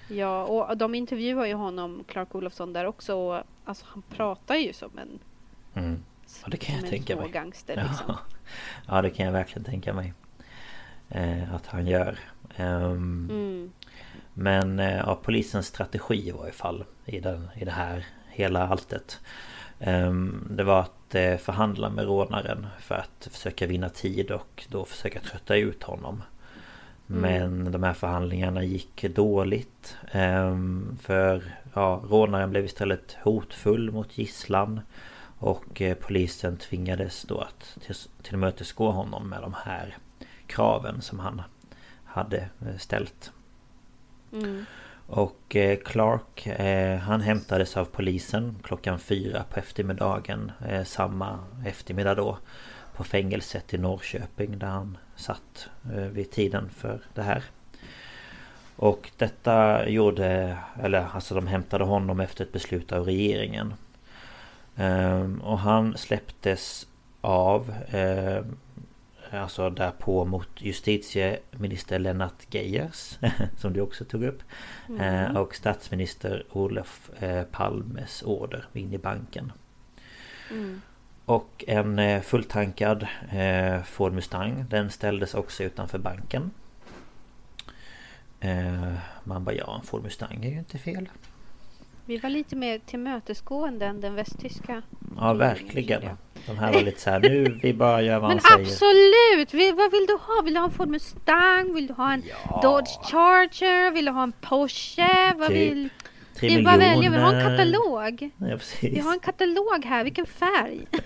[0.08, 3.14] Ja, och de intervjuar ju honom, Clark Olofsson, där också.
[3.14, 5.18] Och, alltså han pratar ju som en...
[5.74, 6.04] Mm.
[6.42, 7.30] Ja, det kan jag tänka mig.
[7.30, 8.04] gangster liksom.
[8.08, 8.18] Ja.
[8.86, 10.12] ja, det kan jag verkligen tänka mig.
[11.08, 12.18] Eh, att han gör.
[12.58, 13.72] Um, Mm.
[14.34, 19.20] Men eh, ja, polisens strategi var i fall i, den, i det här hela alltet.
[19.80, 24.84] Ehm, Det var att eh, förhandla med rånaren för att försöka vinna tid och då
[24.84, 26.22] försöka trötta ut honom.
[27.06, 29.96] Men de här förhandlingarna gick dåligt.
[30.12, 34.80] Ehm, För ja, rånaren blev istället hotfull mot gisslan.
[35.38, 39.96] Och eh, polisen tvingades då att till, tillmötesgå honom med de här
[40.46, 41.42] kraven som han
[42.04, 43.32] hade eh, ställt.
[44.32, 44.64] Mm.
[45.06, 52.14] Och eh, Clark eh, han hämtades av polisen klockan fyra på eftermiddagen eh, samma eftermiddag
[52.14, 52.38] då
[52.96, 55.68] på fängelset i Norrköping där han satt
[56.12, 57.44] vid tiden för det här.
[58.76, 63.74] Och detta gjorde, eller alltså de hämtade honom efter ett beslut av regeringen.
[64.76, 66.86] Ehm, och han släpptes
[67.20, 68.56] av ehm,
[69.34, 73.18] Alltså därpå mot justitieminister Lennart Geijers
[73.56, 74.42] Som du också tog upp
[75.00, 79.52] eh, Och statsminister Olof eh, Palmes order in i banken.
[80.50, 80.80] Mm.
[81.24, 83.06] Och en eh, fulltankad
[83.84, 86.50] Ford Mustang Den ställdes också utanför banken.
[89.24, 91.08] Man bara ja, en Ford Mustang är ju inte fel
[92.06, 94.82] Vi var lite mer tillmötesgående än den västtyska.
[95.16, 96.02] Ja verkligen.
[96.46, 99.54] De här var lite så här nu vi bara gör vad Men han säger absolut!
[99.54, 100.42] Vi, vad vill du ha?
[100.44, 101.74] Vill du ha en Ford Mustang?
[101.74, 102.60] Vill du ha en Ja.
[102.62, 103.90] Dodge Charger?
[103.90, 105.34] Vill du ha en Porsche?
[105.38, 105.88] Vad Typ vill...
[106.36, 107.10] Tre Det är bara välja.
[107.10, 107.56] Vi har en miljoner.
[107.56, 108.30] katalog.
[108.38, 108.58] Ja.
[108.82, 110.04] Vi har en katalog här.
[110.04, 110.86] Vilken färg?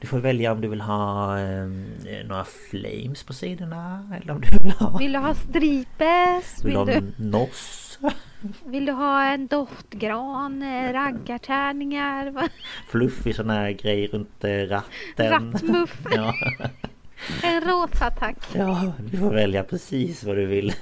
[0.00, 1.66] Du får välja om du vill ha eh,
[2.24, 4.98] några flames på sidorna eller om du vill ha...
[4.98, 6.64] Vill du ha stripes?
[6.64, 7.98] Vill du Vill ha du, noss?
[8.64, 10.62] Vill du ha en doftgran?
[10.62, 12.30] eh, Raggartärningar?
[12.30, 12.50] vad-
[12.88, 15.30] Fluffig sån här grej runt eh, ratten.
[15.52, 15.98] Rattmuff?
[16.16, 16.34] Ja.
[17.42, 18.36] En rosa tack.
[18.54, 20.74] ja, du får välja precis vad du vill.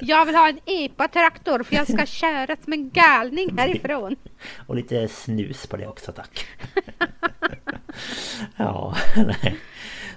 [0.00, 4.16] Jag vill ha en epa-traktor för jag ska köra som en galning härifrån.
[4.66, 6.46] Och lite snus på det också tack.
[8.56, 9.56] ja, nej.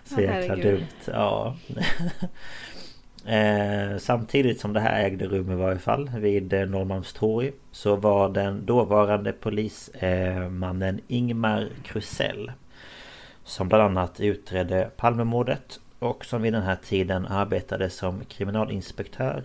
[0.05, 0.85] Så jäkla dumt.
[1.05, 1.57] Ja.
[3.25, 8.29] Eh, samtidigt som det här ägde rum i varje fall vid eh, Norrmalmstorg så var
[8.29, 12.51] den dåvarande polismannen Ingmar Krusell
[13.43, 19.43] som bland annat utredde Palmemordet och som vid den här tiden arbetade som kriminalinspektör.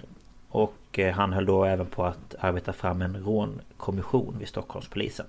[0.48, 5.26] Och eh, han höll då även på att arbeta fram en rånkommission vid Stockholmspolisen.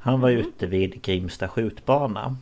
[0.00, 2.36] Han var ute vid Grimsta skjutbana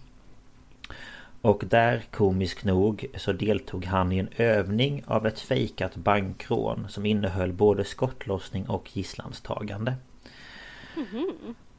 [1.43, 7.07] och där komiskt nog så deltog han i en övning av ett fejkat bankrån som
[7.07, 9.95] innehöll både skottlossning och gisslantagande.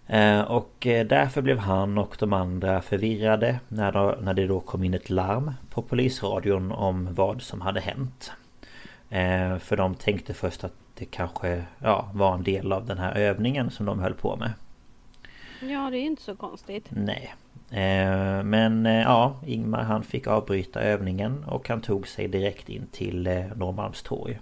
[0.08, 4.60] Eh, Och eh, därför blev han och de andra förvirrade när, då, när det då
[4.60, 8.32] kom in ett larm på polisradion om vad som hade hänt.
[9.10, 13.16] Eh, För de tänkte först att det kanske ja, var en del av den här
[13.16, 14.54] övningen som de höll på med.
[15.62, 16.86] Ja, det är inte så konstigt.
[16.90, 17.36] Nej.
[17.72, 22.88] Eh, Men eh, ja, Ingmar han fick avbryta övningen och han tog sig direkt in
[22.92, 24.40] till eh, Norrmalmstorg.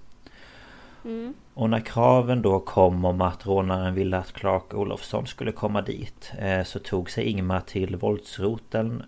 [1.05, 1.33] Mm.
[1.53, 6.31] Och när kraven då kom om att rånaren ville att Clark Olofsson skulle komma dit
[6.65, 9.03] Så tog sig Ingmar till våldsroteln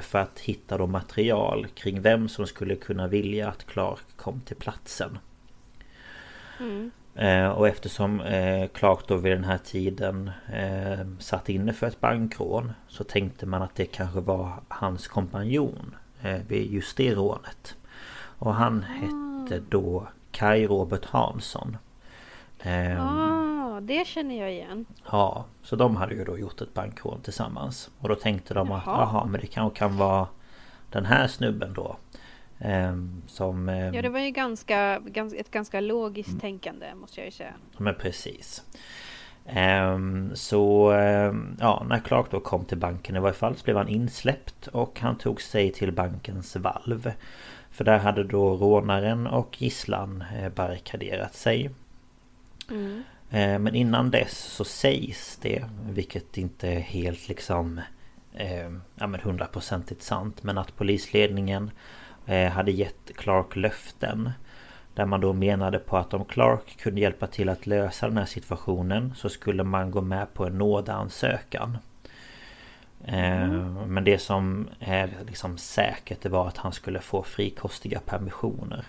[0.00, 4.56] för att hitta då material kring vem som skulle kunna vilja att Clark kom till
[4.56, 5.18] platsen.
[6.60, 6.90] Mm.
[7.14, 12.00] Eh, Och eftersom eh, Clark då vid den här tiden eh, satt inne för ett
[12.00, 17.76] bankrån Så tänkte man att det kanske var hans kompanjon eh, vid just det rånet.
[18.38, 21.76] Och han hette då Kai Robert Hansson.
[22.62, 24.84] Ehm, Ah, det känner jag igen.
[25.12, 27.90] Ja, så de hade ju då gjort ett bankrån tillsammans.
[27.98, 29.00] Och då tänkte de att Jaha.
[29.00, 30.26] jaha, men det kanske kan vara
[30.90, 31.96] den här snubben då.
[32.60, 33.68] Ehm, som...
[33.68, 35.02] ehm, Ja, det var ju ganska,
[35.36, 37.54] ett ganska logiskt tänkande måste jag ju säga.
[37.78, 38.64] Men precis.
[39.46, 40.92] Ehm, så
[41.60, 45.00] ja, när Clark då kom till banken i varje fall så blev han insläppt och
[45.00, 47.12] han tog sig till bankens valv.
[47.70, 51.70] För där hade då rånaren och gisslan eh, barrikaderat sig.
[52.70, 53.02] Mm.
[53.62, 57.80] Men innan dess så sägs det, vilket inte är helt liksom
[58.94, 61.70] ja, men hundraprocentigt sant, men att polisledningen
[62.36, 64.30] hade gett Clark löften.
[64.94, 68.24] Där man då menade på att om Clark kunde hjälpa till att lösa den här
[68.24, 71.78] situationen så skulle man gå med på en nådeansökan.
[73.04, 73.48] Eh,
[73.86, 78.84] Men det som är liksom säkert det var att han skulle få frikostiga permissioner.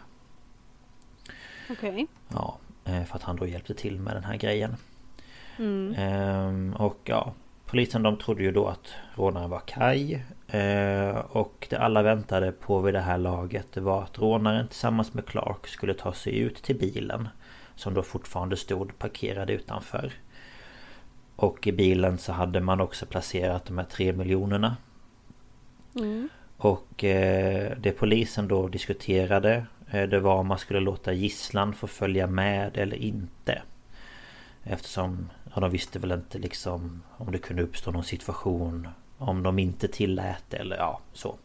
[1.69, 2.07] Okej.
[2.27, 2.57] Ja.
[2.85, 4.75] Eh, för att han då hjälpte till med den här grejen.
[5.57, 5.93] Mm.
[5.97, 7.33] Ehm, och ja,
[7.71, 10.21] polisen de trodde ju då att rånaren var Kai.
[10.47, 15.13] Eh, och det alla väntade på vid det här laget det var att rånaren tillsammans
[15.13, 17.27] med Clark skulle ta sig ut till bilen.
[17.75, 20.13] Som då fortfarande stod parkerad utanför.
[21.35, 24.77] Och i bilen så hade man också placerat de här tre miljonerna.
[25.95, 26.29] Mm.
[26.57, 31.87] Och eh, det polisen då diskuterade eh, Det var om man skulle låta gisslan få
[31.87, 33.61] följa med eller inte.
[34.63, 38.87] Eftersom ja, de visste väl inte liksom om det kunde uppstå någon situation
[39.17, 41.35] om de inte tillät eller ja, så.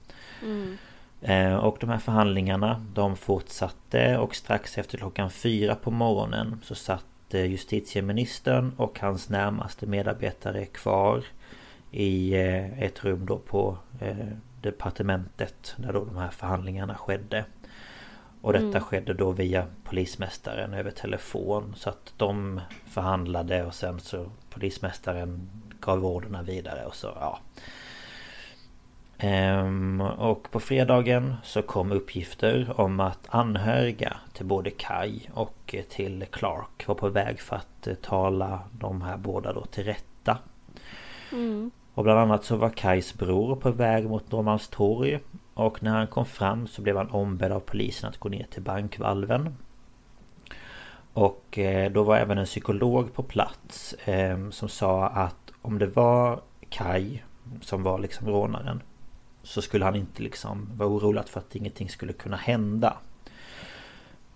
[0.42, 0.76] Mm.
[1.20, 6.74] Eh, och de här förhandlingarna de fortsatte och strax efter klockan fyra på morgonen så
[6.74, 11.24] satt eh, justitieministern och hans närmaste medarbetare kvar
[11.90, 13.78] i eh, ett rum då på
[14.60, 17.44] departementet där då de här förhandlingarna skedde.
[18.40, 18.80] Och detta mm.
[18.80, 26.06] skedde då via polismästaren över telefon så att de förhandlade och sen så polismästaren gav
[26.06, 27.38] orderna vidare och så ja.
[29.18, 36.24] Ehm, och på fredagen så kom uppgifter om att anhöriga till både Kai och till
[36.30, 40.38] Clark var på väg för att eh, tala de här båda då till rätta.
[41.32, 41.70] Mm.
[41.94, 45.20] Och bland annat så var Kais bror på väg mot Norrmalmstorg
[45.56, 48.62] och när han kom fram så blev han ombedd av polisen att gå ner till
[48.62, 49.56] bankvalven.
[51.12, 55.86] Och eh, då var även en psykolog på plats eh, som sa att om det
[55.86, 57.22] var Kai
[57.60, 58.82] som var liksom rånaren
[59.42, 62.96] så skulle han inte liksom vara orolig för att ingenting skulle kunna hända.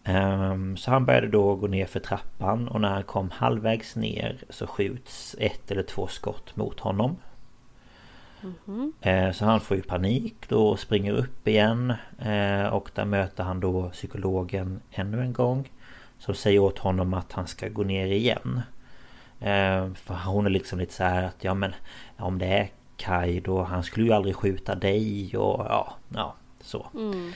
[0.04, 4.38] Ehm, så han började då gå ner för trappan och när han kom halvvägs ner
[4.48, 7.16] så skjuts ett eller två skott mot honom.
[8.40, 9.32] Mm-hmm.
[9.32, 13.60] Så han får ju panik då och springer upp igen eh, Och där möter han
[13.60, 15.70] då psykologen ännu en gång
[16.18, 18.60] Som säger åt honom att han ska gå ner igen
[19.40, 21.74] ehm, För hon är liksom lite så här att ja men
[22.16, 26.86] Om det är Kai då han skulle ju aldrig skjuta dig och ja, ja så.
[26.94, 27.32] Mm.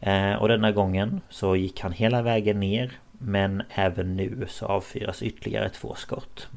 [0.00, 5.22] Eh, och denna gången så gick han hela vägen ner men även nu så avfyras
[5.22, 6.48] ytterligare två skott.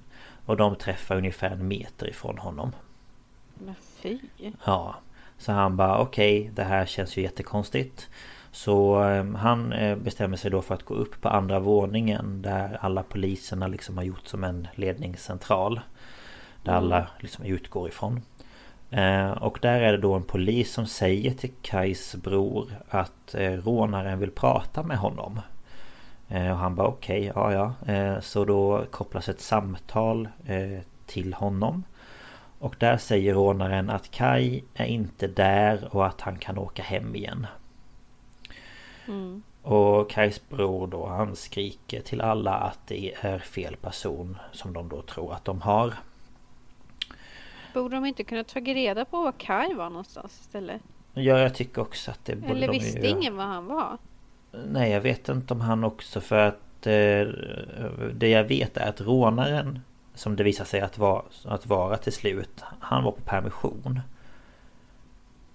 [0.46, 2.72] Och de träffar ungefär en meter ifrån honom.
[4.02, 4.20] Fy!
[4.66, 4.96] Ja.
[5.38, 8.10] Så han bara okej, okay, det här känns ju jättekonstigt.
[8.52, 12.78] Så eh, han eh, bestämmer sig då för att gå upp på andra våningen där
[12.82, 15.80] alla poliserna liksom har gjort som en ledningscentral.
[16.64, 16.84] Där mm.
[16.84, 18.22] alla liksom utgår ifrån.
[18.90, 23.52] Eh, och där är det då en polis som säger till Kais bror att eh,
[23.52, 25.40] rånaren vill prata med honom.
[26.30, 28.22] Och han bara okej, okay, ja ja.
[28.22, 30.28] Så då kopplas ett samtal
[31.06, 31.84] till honom.
[32.60, 37.16] Och där säger rånaren att Kai är inte där och att han kan åka hem
[37.16, 37.48] igen.
[39.08, 39.44] Mm.
[39.62, 44.90] Och Kais bror då han skriker till alla att det är fel person som de
[44.90, 45.94] då tror att de har.
[47.74, 50.82] Borde de inte kunna tagit reda på var Kai var någonstans istället?
[51.14, 53.08] Ja, jag tycker också att det borde Eller de visste ju...
[53.08, 53.98] ingen var han var?
[54.52, 57.28] Nej, jag vet inte om han också för att eh,
[58.14, 59.80] Det jag vet är att rånaren
[60.18, 64.02] Som det visar sig att, var, att vara till slut Han var på permission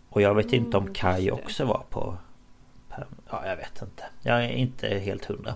[0.08, 2.16] Och jag vet mm, inte om mm, Kai också var på
[3.30, 5.50] Ja, jag vet inte Jag är inte helt hundra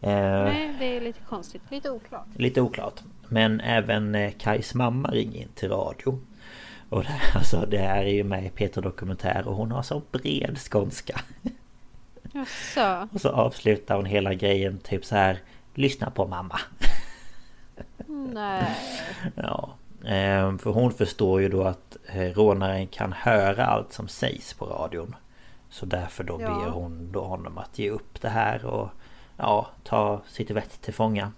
[0.00, 0.10] eh,
[0.44, 1.62] Nej, det är lite konstigt.
[1.68, 2.26] Lite oklart.
[2.36, 6.20] Lite oklart men även eh, Kais mamma ringer in till radio.
[6.88, 10.02] Och det, alltså, det här är ju med i Peter Dokumentär och hon har så
[10.12, 11.20] bred skånska.
[12.32, 13.08] Jaså?
[13.12, 15.38] Och så avslutar hon hela grejen typ så här
[15.74, 16.60] Lyssna på mamma.
[18.08, 18.76] Nej.
[19.34, 19.74] Ja.
[20.04, 24.64] Ehm, för hon förstår ju då att eh, rånaren kan höra allt som sägs på
[24.64, 25.14] radion.
[25.68, 26.48] Så därför då ja.
[26.48, 28.88] ber hon då honom att ge upp det här och
[29.36, 31.32] ja, ta sitt vett till fånga.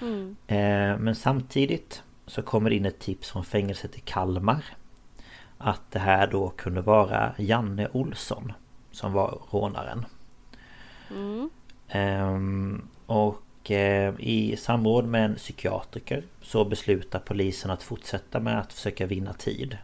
[0.00, 0.36] Mm.
[0.46, 4.64] Eh, men samtidigt så kommer det in ett tips från fängelset i Kalmar.
[5.58, 8.52] Att det här då kunde vara Janne Olsson
[8.90, 10.06] som var rånaren.
[11.10, 11.50] Mm.
[11.88, 12.88] Ehm,
[13.64, 19.06] och eh, i samråd med en psykiatriker så beslutar polisen att fortsätta med att försöka
[19.06, 19.78] vinna tid.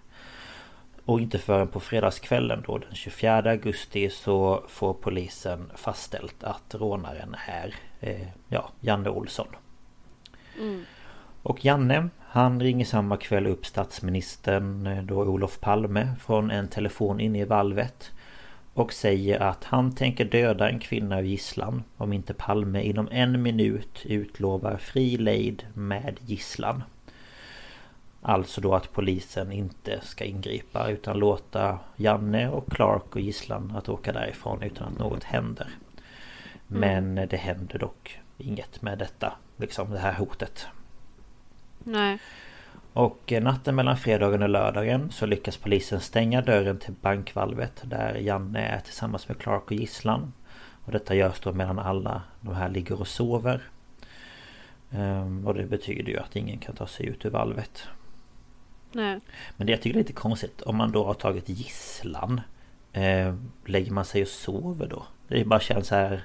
[1.05, 7.37] Och inte förrän på fredagskvällen då den 24 augusti så får polisen fastställt att rånaren
[7.47, 9.49] är eh, ja, Janne Olsson.
[10.59, 10.85] Mm.
[11.43, 17.21] Och Janne han ringer samma kväll upp statsministern eh, då Olof Palme från en telefon
[17.21, 18.13] inne i valvet.
[18.75, 23.43] Och säger att han tänker döda en kvinna av gisslan om inte Palme inom en
[23.43, 26.83] minut utlovar fri lejd med gisslan.
[28.23, 33.89] Alltså då att polisen inte ska ingripa utan låta Janne och Clark och gisslan att
[33.89, 35.69] åka därifrån utan att något händer.
[36.67, 40.67] Men det händer dock inget med detta, liksom det här hotet.
[41.79, 42.19] Nej.
[42.93, 48.67] Och natten mellan fredagen och lördagen så lyckas polisen stänga dörren till bankvalvet där Janne
[48.67, 50.33] är tillsammans med Clark och gisslan.
[50.85, 53.63] Och detta görs då medan alla de här ligger och sover.
[54.91, 57.89] Um, och det betyder ju att ingen kan ta sig ut ur valvet.
[58.93, 59.21] Nej.
[59.57, 62.41] Men det jag tycker är lite konstigt om man då har tagit gisslan.
[62.93, 63.35] Eh,
[63.65, 65.07] lägger man sig och sover då?
[65.29, 66.25] Det bara känns så här...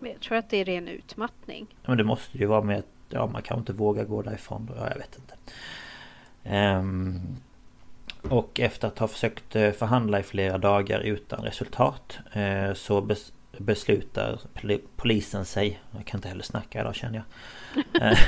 [0.00, 1.66] Jag tror att det är ren utmattning.
[1.86, 4.74] Men det måste ju vara med ja, man kanske inte vågar gå därifrån då.
[4.76, 5.34] Ja, jag vet inte.
[6.78, 7.36] Um,
[8.22, 13.32] och efter att ha försökt eh, förhandla i flera dagar utan resultat eh, så bes
[13.58, 14.40] beslutar
[14.96, 17.22] polisen sig, jag kan inte heller snacka idag känner
[17.94, 18.18] jag, eh,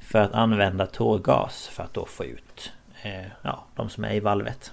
[0.00, 2.72] för att använda tårgas för att då få ut
[3.02, 4.72] eh, ja, de som är i valvet.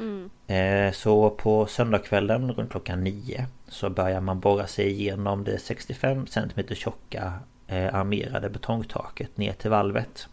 [0.00, 0.30] Mm.
[0.46, 6.26] Eh, så på söndagskvällen runt klockan nio så börjar man borra sig igenom det 65
[6.26, 7.32] cm tjocka
[7.70, 10.28] eh, armerade betongtaket ner till valvet.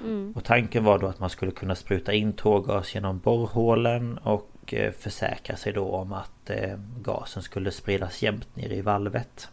[0.00, 0.32] Mm.
[0.36, 4.92] Och tanken var då att man skulle kunna spruta in tårgas genom borrhålen och eh,
[4.92, 9.48] försäkra sig då om att eh, gasen skulle spridas jämnt ner i valvet.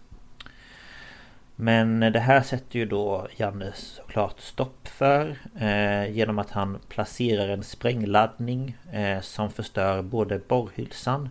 [1.60, 7.50] Men det här sätter ju då Janne såklart stopp för eh, genom att han placerar
[7.50, 11.30] en sprängladdning eh, som förstör både borrhylsan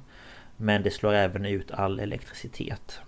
[0.56, 3.00] men det slår även ut all elektricitet.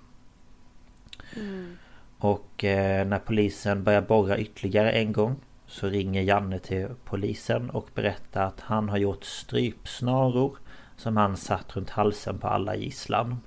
[1.36, 1.78] Mm.
[2.18, 7.88] Och eh, när polisen börjar borra ytterligare en gång så ringer Janne till polisen och
[7.94, 10.58] berättar att han har gjort strypsnaror
[10.96, 13.40] som han satt runt halsen på alla gisslan.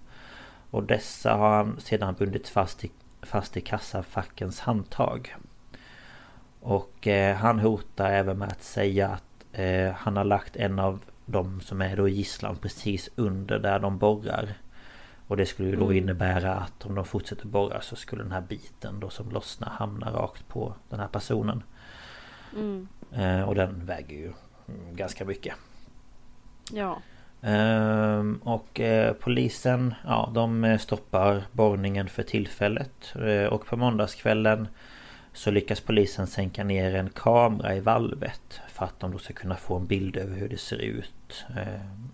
[0.71, 2.91] Och dessa har han sedan bundit fast i,
[3.21, 5.35] fast i kassafackens handtag.
[6.59, 10.99] Och eh, han hotar även med att säga att eh, han har lagt en av
[11.25, 14.53] de som är då gisslan precis under där de borrar.
[15.31, 15.97] Och det skulle ju då mm.
[15.97, 20.11] innebära att om de fortsätter borra så skulle den här biten då som lossnar hamna
[20.11, 21.63] rakt på den här personen.
[22.55, 22.87] Mm.
[23.11, 24.33] Eh, och den väger ju
[24.93, 25.55] ganska mycket.
[26.71, 27.01] Ja.
[27.41, 33.15] Ehm, och eh, polisen, ja de stoppar borrningen för tillfället.
[33.15, 34.67] Eh, och på måndagskvällen
[35.33, 39.55] så lyckas polisen sänka ner en kamera i valvet för att de då ska kunna
[39.55, 41.45] få en bild över hur det ser ut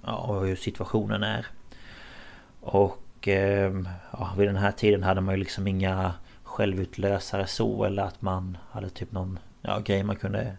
[0.06, 1.48] ja, och hur situationen är.
[2.62, 6.14] Och Ehm, ja, vid den här tiden hade man ju liksom inga
[6.44, 10.58] självutlösare så eller att man hade typ någon ja, grej man kunde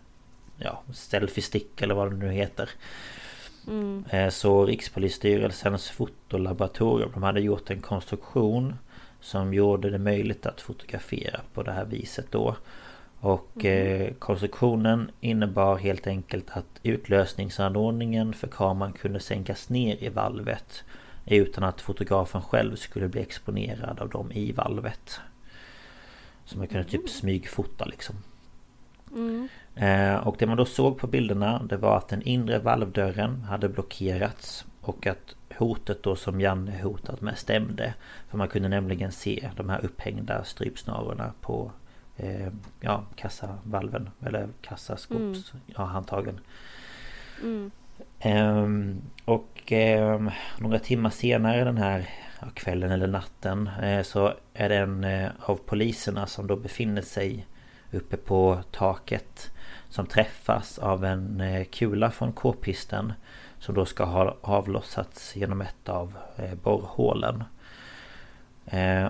[0.57, 2.71] ja, selfie-stick eller vad det nu heter.
[3.67, 4.05] Mm.
[4.11, 8.75] Eh, så Rikspolisstyrelsens fotolaboratorium de hade gjort en konstruktion
[9.21, 12.57] som gjorde det möjligt att fotografera på det här viset då.
[13.21, 14.03] Och mm.
[14.03, 20.85] eh, konstruktionen innebar helt enkelt att utlösningsanordningen för kameran kunde sänkas ner i valvet.
[21.31, 25.21] Utan att fotografen själv skulle bli exponerad av dem i valvet.
[26.45, 27.09] Så man kunde typ mm.
[27.09, 28.17] smygfota liksom.
[29.13, 29.49] Mm.
[29.75, 33.69] Eh, och det man då såg på bilderna det var att den inre valvdörren hade
[33.69, 34.65] blockerats.
[34.81, 37.95] Och att hotet då som Janne hotat med stämde.
[38.29, 41.73] För man kunde nämligen se de här upphängda strypsnarorna på
[42.17, 44.11] eh, ja, kassavalven.
[44.27, 45.63] Eller kassaskops, mm.
[45.67, 46.41] ja, handtagen.
[47.43, 47.71] Mm.
[48.25, 52.09] Um, och um, några timmar senare den här
[52.55, 57.47] kvällen eller natten uh, så är det en uh, av poliserna som då befinner sig
[57.93, 59.51] uppe på taket
[59.89, 63.13] som träffas av en uh, kula från k-pisten
[63.59, 66.15] som då ska ha avlossats genom ett av
[66.63, 67.45] borrhålen.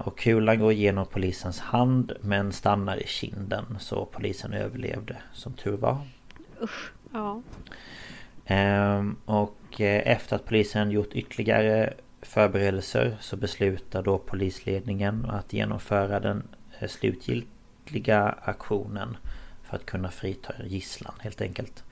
[0.05, 5.77] Och kulan går igenom polisens hand men stannar i kinden så polisen överlevde som tur
[5.77, 6.01] var.
[6.63, 7.43] Usch, ja.
[8.51, 16.21] Ehm, och eh, efter att polisen gjort ytterligare förberedelser så beslutar då polisledningen att genomföra
[16.21, 16.43] den
[16.79, 19.17] eh, slutgiltiga aktionen
[19.63, 21.85] för att kunna frita gisslan helt enkelt.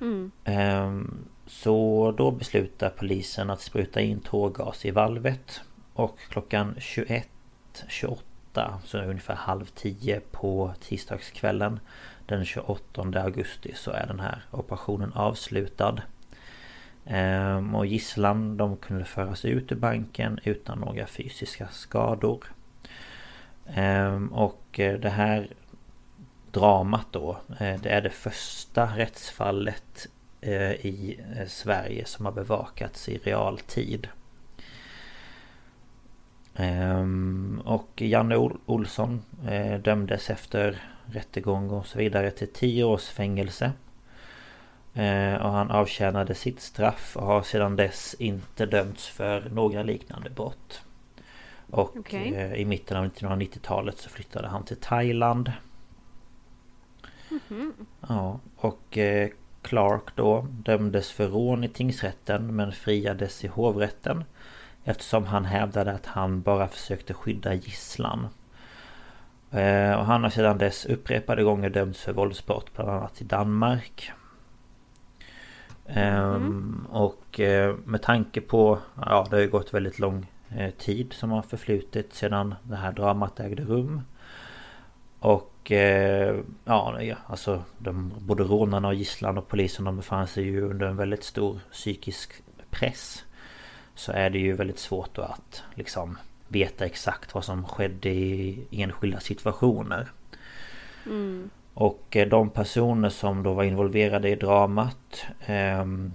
[0.00, 0.30] Mm.
[0.44, 5.60] Ehm, så då beslutar polisen att spruta in tårgas i valvet
[5.92, 8.18] och klockan 21.28
[8.84, 11.80] så ungefär halv tio på tisdagskvällen
[12.26, 16.02] den 28 augusti så är den här operationen avslutad.
[17.06, 22.44] Ehm, och gisslan de kunde föras ut ur banken utan några fysiska skador.
[23.66, 25.48] Ehm, och eh, det här
[26.52, 30.06] dramat då eh, Det är det första rättsfallet
[30.40, 34.08] eh, i Sverige som har bevakats i realtid.
[36.56, 38.36] Ehm, och Janne
[38.66, 39.22] Olsson
[39.82, 43.72] dömdes efter rättegång och så vidare till 10 års fängelse.
[44.94, 50.30] Eh, och han avtjänade sitt straff och har sedan dess inte dömts för några liknande
[50.30, 50.82] brott.
[51.70, 52.34] Och Okej.
[52.34, 55.52] eh, i mitten av 1990-talet så flyttade han till Thailand.
[58.08, 59.28] Ja, och eh,
[59.62, 64.24] Clark då dömdes för rån i tingsrätten men friades i hovrätten.
[64.84, 68.28] Eftersom han hävdade att han bara försökte skydda gisslan.
[69.54, 74.12] Eh, och han har sedan dess upprepade gånger dömts för våldsbrott bland annat i Danmark.
[75.86, 80.26] Ehm, och eh, med tanke på, ja det har ju gått väldigt lång
[80.56, 84.00] eh, tid som har förflutit sedan det här dramat ägde rum.
[85.18, 85.50] Och
[86.64, 90.96] ja, alltså de, både rånarna och gisslan och polisen de befann sig ju under en
[90.96, 93.24] väldigt stor psykisk press.
[93.94, 96.18] Så är det ju väldigt svårt då att liksom
[96.48, 100.08] veta exakt vad som skedde i enskilda situationer.
[101.06, 101.50] Mm.
[101.74, 106.12] Och eh, de personer som då var involverade i dramat ehm,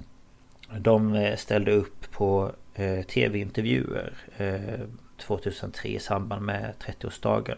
[0.77, 4.79] De eh, ställde upp på eh, tv-intervjuer eh,
[5.17, 7.57] 2003 i samband med 30-årsdagen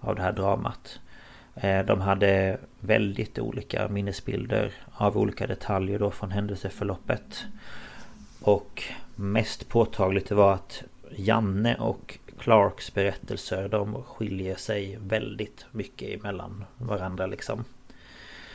[0.00, 1.00] av det här dramat.
[1.86, 7.44] De hade väldigt olika minnesbilder av olika detaljer då från händelseförloppet.
[8.40, 8.82] Och
[9.14, 10.82] mest påtagligt var att
[11.16, 17.64] Janne och Clarks berättelser de skiljer sig väldigt mycket emellan varandra liksom.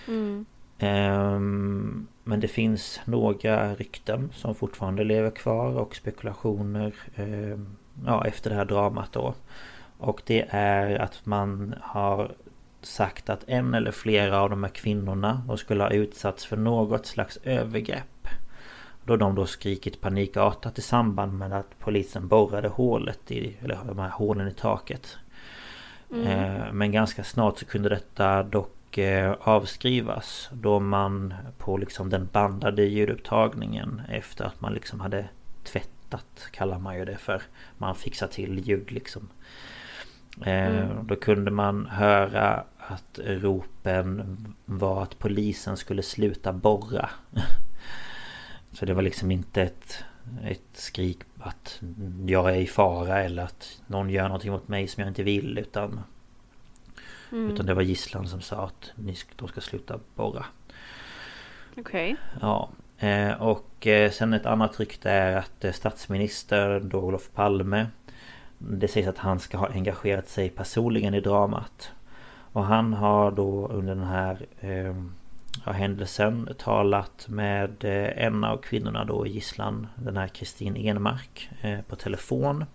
[0.08, 0.46] Mm.
[0.80, 7.76] Ehm, Men det finns några rykten som fortfarande lever kvar och spekulationer ehm,
[8.06, 9.34] ja, efter det här dramat då.
[9.98, 12.32] Och det är att man har
[12.82, 17.06] sagt att en eller flera av de här kvinnorna de skulle ha utsatts för något
[17.06, 18.21] slags övergrepp.
[19.06, 24.00] Då de då skrikit panikartat i samband med att polisen borrade hålet i, eller de
[24.00, 25.18] här hålen i taket.
[26.26, 32.30] Eh, Men ganska snart så kunde detta dock eh, avskrivas då man på liksom den
[32.32, 35.26] bandade ljudupptagningen efter att man liksom hade
[35.64, 37.42] tvättat kallar man ju det för.
[37.78, 39.30] Man fixar till ljud liksom.
[40.46, 47.10] Eh, Då kunde man höra att ropen var att polisen skulle sluta borra.
[48.72, 50.04] Så det var liksom inte ett,
[50.44, 51.82] ett skrik att
[52.26, 55.58] jag är i fara eller att någon gör någonting mot mig som jag inte vill
[55.58, 56.02] utan
[57.32, 60.46] Utan det var gisslan som sa att ni, de ska sluta borra.
[61.78, 62.16] Okej.
[62.42, 62.70] Ja.
[62.98, 67.88] Eh, och eh, sen ett annat rykte är att eh, statsministern då Olof Palme
[68.58, 71.92] Det sägs att han ska ha engagerat sig personligen i dramat.
[72.54, 74.96] Och han har då under den här eh,
[75.66, 81.50] ja, händelsen talat med eh, en av kvinnorna då i gisslan Den här Kristin Enmark
[81.62, 82.66] eh, på telefon.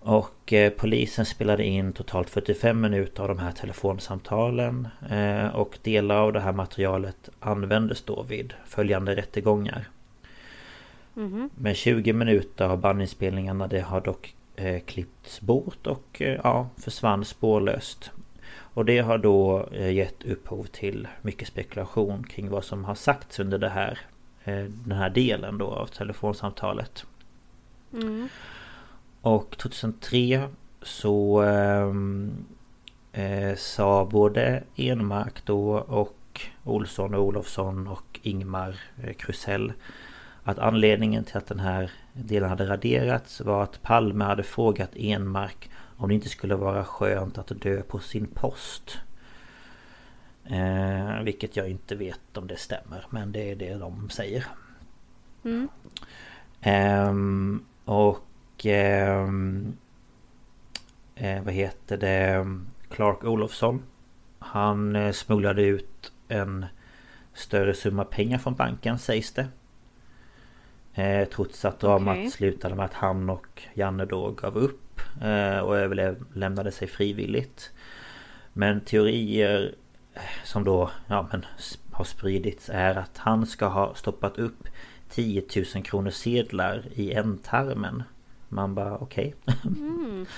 [0.00, 6.16] Och eh, polisen spelade in totalt 45 minuter av de här telefonsamtalen eh, Och delar
[6.16, 9.88] av det här materialet användes då vid följande rättegångar
[11.14, 11.50] Mhm.
[11.54, 18.10] Men 20 minuter av bandinspelningarna det har dock eh, klippts bort och ja, försvann spårlöst
[18.74, 23.40] Och det har då eh, gett upphov till mycket spekulation kring vad som har sagts
[23.40, 23.98] under det här
[24.44, 27.06] eh, Den här delen då av telefonsamtalet
[27.92, 28.28] Mm.
[29.20, 30.48] och 2003
[30.82, 32.32] så ehm,
[33.12, 39.72] eh, sa både Enmark då och Olsson och Olofsson och Ingmar eh, Krusell
[40.44, 45.70] att anledningen till att den här delen hade raderats var att Palme hade frågat Enmark
[45.96, 48.98] om det inte skulle vara skönt att dö på sin post.
[50.44, 54.46] Eh, vilket jag inte vet om det stämmer men det är det de säger.
[55.44, 55.68] Mm.
[56.60, 58.26] Ehm, och
[58.64, 59.76] ehm,
[61.14, 62.46] eh, vad heter det?
[62.88, 63.82] Clark Olofsson.
[64.38, 66.66] Han eh, smugglade ut en
[67.34, 69.48] större summa pengar från banken sägs det.
[70.94, 72.30] Eh, trots att dramat Okej.
[72.30, 74.83] slutade med att han och Janne då gav upp eh,
[75.62, 77.72] och överlämnade sig frivilligt.
[78.52, 79.74] Men teorier
[80.14, 81.44] eh, som då ja, men,
[81.92, 84.68] har spridits är att han ska ha stoppat upp
[85.08, 85.42] 10
[85.74, 88.02] 000 kronor sedlar i ändtarmen.
[88.48, 89.34] Man bara okej.
[89.64, 90.26] Mm.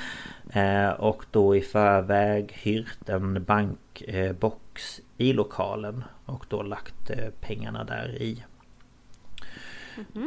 [0.51, 7.85] Eh, och då i förväg hyrt en bankbox i lokalen och då lagt eh, pengarna
[7.85, 8.44] där i.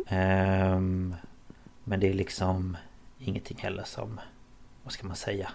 [0.08, 1.16] Ehm,
[1.84, 2.78] men det är liksom
[3.20, 4.20] ingenting heller som,
[4.90, 5.52] vad ska man säga,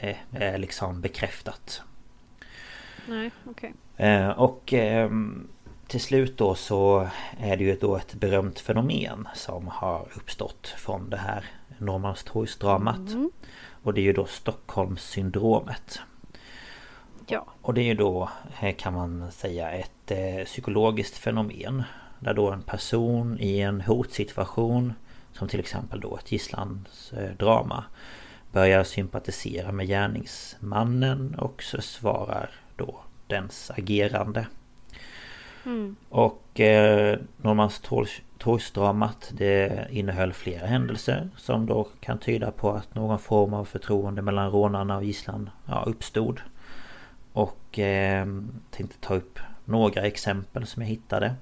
[0.00, 1.82] är, är liksom bekräftat.
[3.06, 3.74] Nej, okej.
[3.96, 5.48] Eh, och ehm,
[5.86, 7.08] till slut då så
[7.38, 11.44] är det ju då ett berömt fenomen som har uppstått från det här
[11.78, 13.30] Norrmalmstorgsdramat.
[13.82, 16.00] Och det är ju då Stockholmssyndromet.
[17.26, 17.46] Ja.
[17.62, 18.28] Och det är ju då
[18.60, 21.82] eh, kan man säga ett eh, psykologiskt fenomen.
[22.20, 24.92] Där då en person i en hotsituation
[25.32, 27.84] som till exempel då ett gisslandsdrama
[28.52, 34.46] börjar sympatisera med gärningsmannen och försvarar då dens agerande.
[35.64, 35.96] Mm.
[36.08, 43.54] Och eh, Norrmalmstorgsdramat det innehöll flera händelser som då kan tyda på att någon form
[43.54, 46.40] av förtroende mellan rånarna och gisslan ja, uppstod.
[47.32, 48.26] Och eh,
[48.70, 51.34] tänkte ta upp några exempel som jag hittade.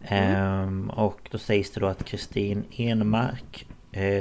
[0.00, 0.34] Mm.
[0.34, 3.66] Ehm, och då sägs det då att Kristin Enmark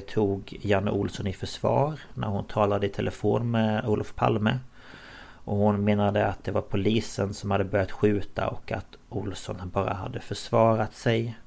[0.08, 4.60] tog Janne Olsson i försvar när hon talade i telefon med Olof Palme.
[5.46, 9.94] Och hon menade att det var polisen som hade börjat skjuta och att Olsson bara
[9.94, 11.38] hade försvarat sig.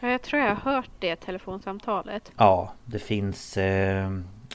[0.00, 2.32] Jag tror jag har hört det telefonsamtalet.
[2.36, 3.56] Ja, det finns...
[3.56, 4.06] Eh,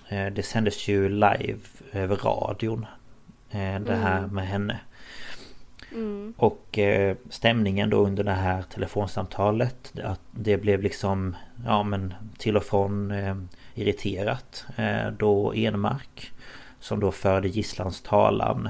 [0.10, 1.60] eh det sändes ju live
[1.92, 2.86] över radion.
[3.50, 4.36] Eh, det här mm.
[4.36, 4.80] med henne.
[5.96, 6.34] Mm.
[6.38, 11.36] Och eh, stämningen då under det här telefonsamtalet att det blev liksom
[11.66, 13.36] ja men till och från eh,
[13.76, 16.32] irriterat eh, då Enmark
[16.80, 18.70] som då förde gisslans talan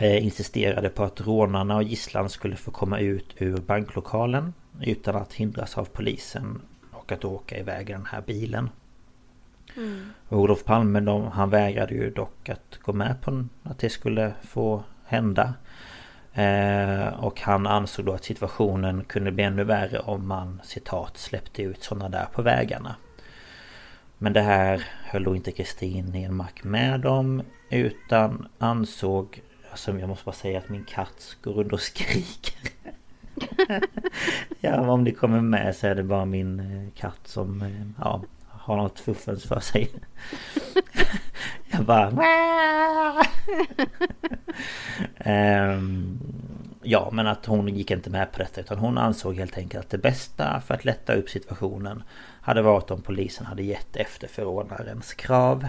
[0.00, 5.78] insisterade på att rånarna och gisslan skulle få komma ut ur banklokalen utan att hindras
[5.78, 6.60] av polisen
[6.90, 8.70] och att åka iväg i den här bilen.
[9.76, 10.10] Mm.
[10.28, 14.84] Olof Palme de, han vägrade ju dock att gå med på att det skulle få
[15.10, 15.54] hända.
[16.32, 21.62] Eh, och han ansåg då att situationen kunde bli ännu värre om man citat släppte
[21.62, 22.94] ut sådana där på vägarna.
[24.18, 30.24] Men det här höll då inte Kristin Enmark med om utan ansåg Alltså jag måste
[30.24, 32.70] bara säga att min katt går runt och skriker.
[34.60, 38.22] ja om det kommer med så är det bara min eh, katt som eh, ja,
[38.70, 39.90] har något fuffens för sig.
[41.70, 42.08] jag bara...
[45.74, 46.18] um,
[46.82, 49.90] ja men att hon gick inte med på detta utan hon ansåg helt enkelt att
[49.90, 52.02] det bästa för att lätta upp situationen
[52.40, 55.68] hade varit om polisen hade gett efter förordnarens krav.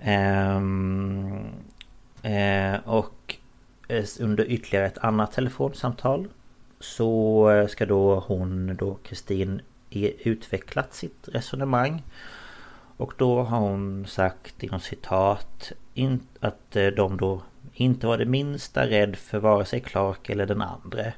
[0.00, 1.46] Mm.
[2.22, 3.36] Eh, och
[3.88, 6.28] eh, under ytterligare ett annat telefonsamtal
[6.80, 9.60] så ska då hon då Kristin
[10.24, 12.02] utvecklat sitt resonemang.
[12.96, 15.72] Och då har hon sagt inom citat
[16.40, 17.42] att de då
[17.72, 21.12] inte var det minsta rädd för vare sig Clark eller den andra.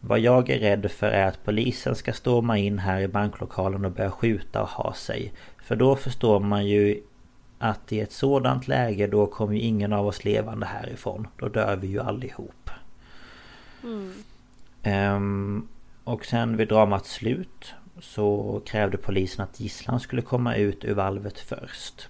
[0.00, 3.92] Vad jag är rädd för är att polisen ska storma in här i banklokalen och
[3.92, 5.32] börja skjuta och ha sig.
[5.62, 7.02] För då förstår man ju
[7.58, 11.28] att i ett sådant läge då kommer ju ingen av oss levande härifrån.
[11.36, 12.70] Då dör vi ju allihop.
[13.82, 14.12] Mm.
[15.14, 15.68] Um,
[16.04, 21.38] och sen vid dramats slut så krävde polisen att gisslan skulle komma ut ur valvet
[21.38, 22.08] först.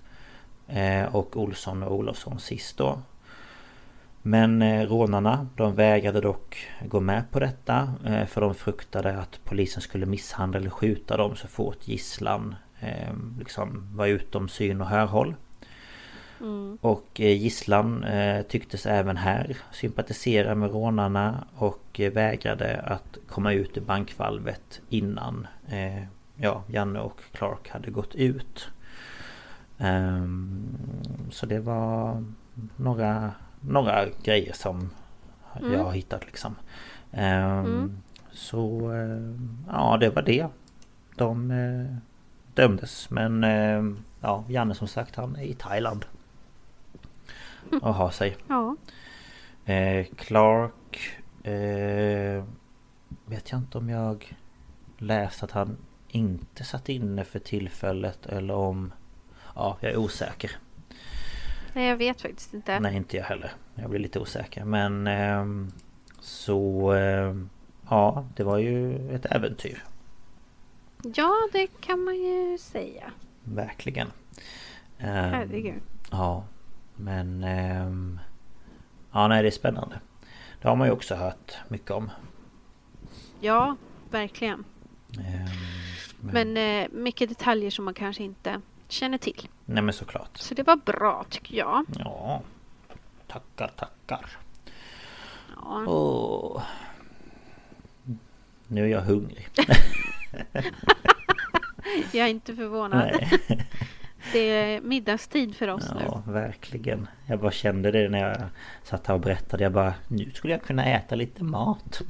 [0.68, 3.02] Eh, och Olsson och Olofsson sist då.
[4.22, 9.40] Men eh, rånarna de vägrade dock gå med på detta eh, för de fruktade att
[9.44, 12.54] polisen skulle misshandla eller skjuta dem så fort gisslan
[13.38, 15.34] liksom var utom syn och hörhåll.
[16.40, 16.78] Mm.
[16.80, 23.52] Och eh, gisslan eh, tycktes även här sympatisera med rånarna och eh, vägrade att komma
[23.52, 25.46] ut ur bankvalvet innan
[26.36, 28.68] ja, Janne och Clark hade gått ut.
[29.78, 30.68] Um,
[31.30, 32.24] så det var
[32.76, 34.90] några några grejer som
[35.60, 35.72] mm.
[35.72, 36.56] jag har hittat liksom.
[37.12, 37.96] Um, mm.
[38.32, 38.92] Så
[39.68, 40.46] ja, det var det.
[41.16, 41.52] De
[42.54, 43.10] dömdes.
[43.10, 43.42] Men
[44.20, 46.06] ja, Janne som sagt han är i Thailand.
[47.82, 48.36] Och har sig.
[48.48, 48.76] Ja.
[50.16, 51.20] Clark
[53.26, 54.36] vet jag inte om jag
[54.98, 55.76] läst att han
[56.08, 58.92] inte satt inne för tillfället eller om...
[59.54, 60.50] Ja, jag är osäker.
[61.72, 62.80] Nej, jag vet faktiskt inte.
[62.80, 63.52] Nej, inte jag heller.
[63.74, 64.64] Jag blir lite osäker.
[64.64, 65.46] Men eh,
[66.20, 66.92] så...
[66.94, 67.36] Eh,
[67.88, 69.84] ja, det var ju ett äventyr.
[71.14, 73.12] Ja, det kan man ju säga.
[73.44, 74.06] Verkligen.
[74.98, 75.82] Eh, Herregud.
[76.10, 76.44] Ja,
[77.00, 77.44] men...
[77.44, 78.20] Eh,
[79.12, 80.00] ja, nej, det är spännande.
[80.60, 82.10] Det har man ju också hört mycket om.
[83.40, 83.76] Ja,
[84.10, 84.64] verkligen.
[85.18, 85.46] Ehm,
[86.20, 89.48] men, men eh, mycket detaljer som man kanske inte känner till.
[89.64, 90.38] Nej men såklart.
[90.38, 91.84] Så det var bra tycker jag.
[91.98, 92.42] Ja.
[93.26, 94.26] Tackar, tackar.
[95.56, 95.84] Ja.
[95.86, 96.62] Oh.
[98.66, 99.48] Nu är jag hungrig.
[102.12, 103.10] jag är inte förvånad.
[104.32, 106.04] Det är middagstid för oss ja, nu.
[106.04, 107.08] Ja, verkligen.
[107.26, 108.36] Jag bara kände det när jag
[108.82, 109.62] satt här och berättade.
[109.62, 112.02] Jag bara, nu skulle jag kunna äta lite mat.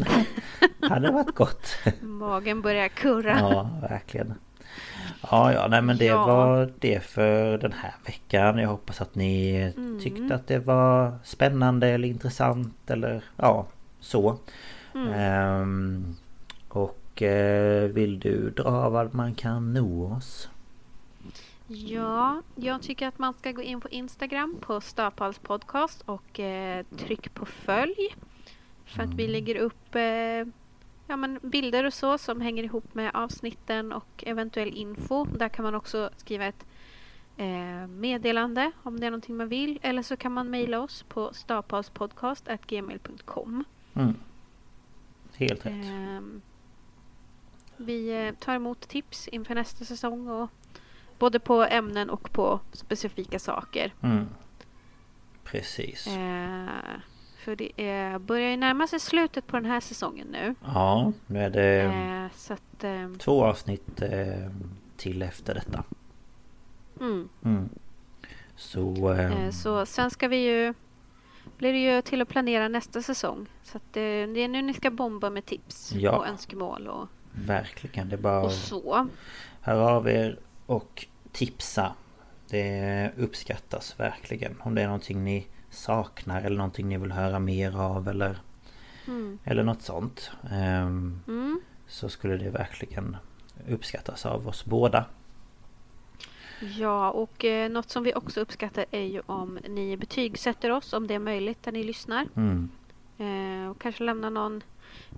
[0.81, 1.79] Det hade varit gott.
[2.01, 3.39] Magen börjar kurra.
[3.39, 4.35] Ja, verkligen.
[5.31, 6.27] Ja, ja, nej men det ja.
[6.27, 8.59] var det för den här veckan.
[8.59, 10.01] Jag hoppas att ni mm.
[10.01, 13.67] tyckte att det var spännande eller intressant eller ja,
[14.01, 14.39] så.
[14.95, 15.63] Mm.
[15.63, 16.17] Um,
[16.69, 20.49] Och eh, vill du dra vad man kan nå oss?
[21.73, 26.85] Ja, jag tycker att man ska gå in på Instagram på Stapals podcast och eh,
[26.97, 28.17] tryck på följ.
[28.85, 30.47] För att vi lägger upp eh,
[31.07, 35.25] ja, men bilder och så som hänger ihop med avsnitten och eventuell info.
[35.25, 36.67] Där kan man också skriva ett
[37.37, 39.79] eh, meddelande om det är någonting man vill.
[39.83, 43.65] Eller så kan man mejla oss på stapalspodcast.gmail.com.
[43.95, 44.15] Mm.
[45.37, 45.85] Helt rätt.
[45.85, 46.43] Ehm,
[47.77, 50.51] vi eh, tar emot tips inför nästa säsong och
[51.21, 53.95] både på ämnen och på specifika saker.
[54.03, 54.27] Mm.
[55.45, 56.07] Precis.
[56.07, 56.67] Eh,
[57.45, 60.55] för det är, börjar ju närma sig slutet på den här säsongen nu.
[60.65, 62.85] Ja, nu är det Eh, så att...
[62.85, 64.51] Eh, två avsnitt eh,
[64.97, 65.85] till efter detta.
[67.01, 67.69] mm, Mm.
[68.57, 69.13] Så...
[69.13, 70.75] Eh, eh, så sen ska vi ju...
[71.59, 73.47] Blir det ju till att planera nästa säsong.
[73.63, 76.17] Så att eh, det är nu ni ska bomba med tips Ja.
[76.17, 79.09] och önskemål och, verkligen, det är bara och så.
[79.61, 80.39] höra av er
[80.71, 81.93] och tipsa.
[82.49, 84.57] Det uppskattas verkligen.
[84.61, 88.39] Om det är någonting ni saknar eller någonting ni vill höra mer av eller
[89.07, 89.39] Mm.
[89.45, 90.31] Eller något sånt.
[90.51, 91.61] Ehm, Mm.
[91.87, 93.17] Så skulle det verkligen
[93.69, 95.05] uppskattas av oss båda.
[96.79, 101.07] Ja, och eh, något som vi också uppskattar är ju om ni betygsätter oss om
[101.07, 102.27] det är möjligt där ni lyssnar.
[102.37, 102.71] Mm.
[103.19, 104.63] Eh, och kanske lämna någon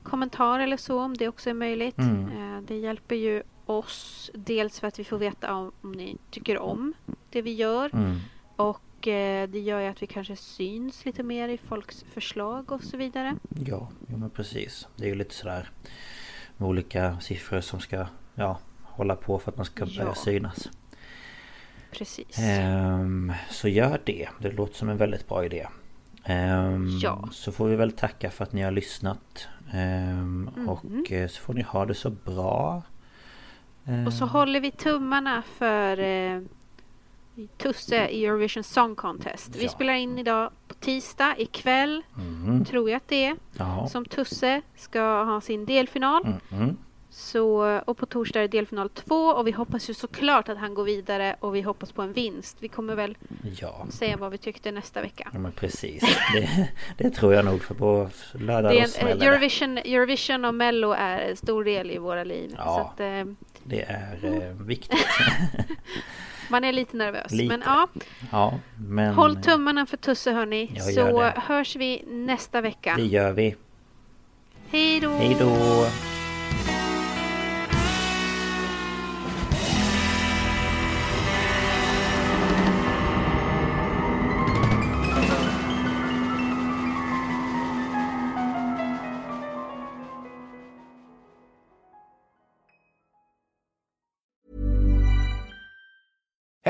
[0.03, 1.99] kommentar eller så om det också är möjligt.
[1.99, 2.57] Mm.
[2.57, 6.59] Eh, det hjälper ju oss dels för att vi får veta om, om ni tycker
[6.59, 6.93] om
[7.31, 8.19] det vi gör Mm.
[8.57, 12.85] och eh, det gör ju att vi kanske syns lite mer i folks förslag och
[12.85, 13.37] så vidare.
[13.67, 14.89] Ja, jo men precis.
[14.97, 15.71] Det är ju lite sådär
[16.57, 20.15] med olika siffror som ska ja, hålla på för att man ska börja Ja.
[20.15, 20.69] synas.
[21.93, 22.39] Precis.
[22.39, 24.29] Ehm, så gör det.
[24.39, 25.67] Det låter som en väldigt bra idé.
[26.25, 27.29] Ehm, Ja.
[27.33, 29.49] Så får vi väl tacka för att ni har lyssnat.
[29.73, 30.69] Ehm, Mhm.
[30.69, 32.83] Och eh, så får ni ha det så bra.
[33.87, 36.41] Ehm, Och så håller vi tummarna för eh,
[37.57, 39.57] Tusse i Eurovision Song Contest.
[39.57, 39.69] Vi Ja.
[39.71, 43.87] spelar in idag på tisdag ikväll, mm, tror jag att det är, Ja.
[43.89, 46.27] som Tusse ska ha sin delfinal.
[46.53, 46.77] Mm.
[47.15, 50.75] Så, och på torsdag är det delfinal två och vi hoppas ju såklart att han
[50.75, 52.57] går vidare och vi hoppas på en vinst.
[52.61, 53.17] Vi kommer väl
[53.61, 53.87] Ja.
[53.91, 55.29] säga vad vi tyckte nästa vecka.
[55.33, 56.03] Ja men precis.
[56.35, 59.23] Det, det tror jag nog för på lördag Det en.
[59.23, 62.55] Eurovision, Eurovision och Mello är en stor del i våra liv.
[62.59, 62.81] Ja.
[62.95, 63.25] Att, eh,
[63.65, 65.07] Det är eh, viktigt.
[66.51, 67.33] man är lite nervös.
[67.33, 67.49] Lite.
[67.49, 67.89] Men ja,
[68.33, 68.59] Ja
[68.89, 70.81] men håll tummarna för Tusse hörni.
[70.81, 71.33] Så det.
[71.37, 72.95] hörs vi nästa vecka.
[72.97, 73.57] det gör vi.
[74.71, 75.11] Hej då!
[75.11, 75.87] Hej då!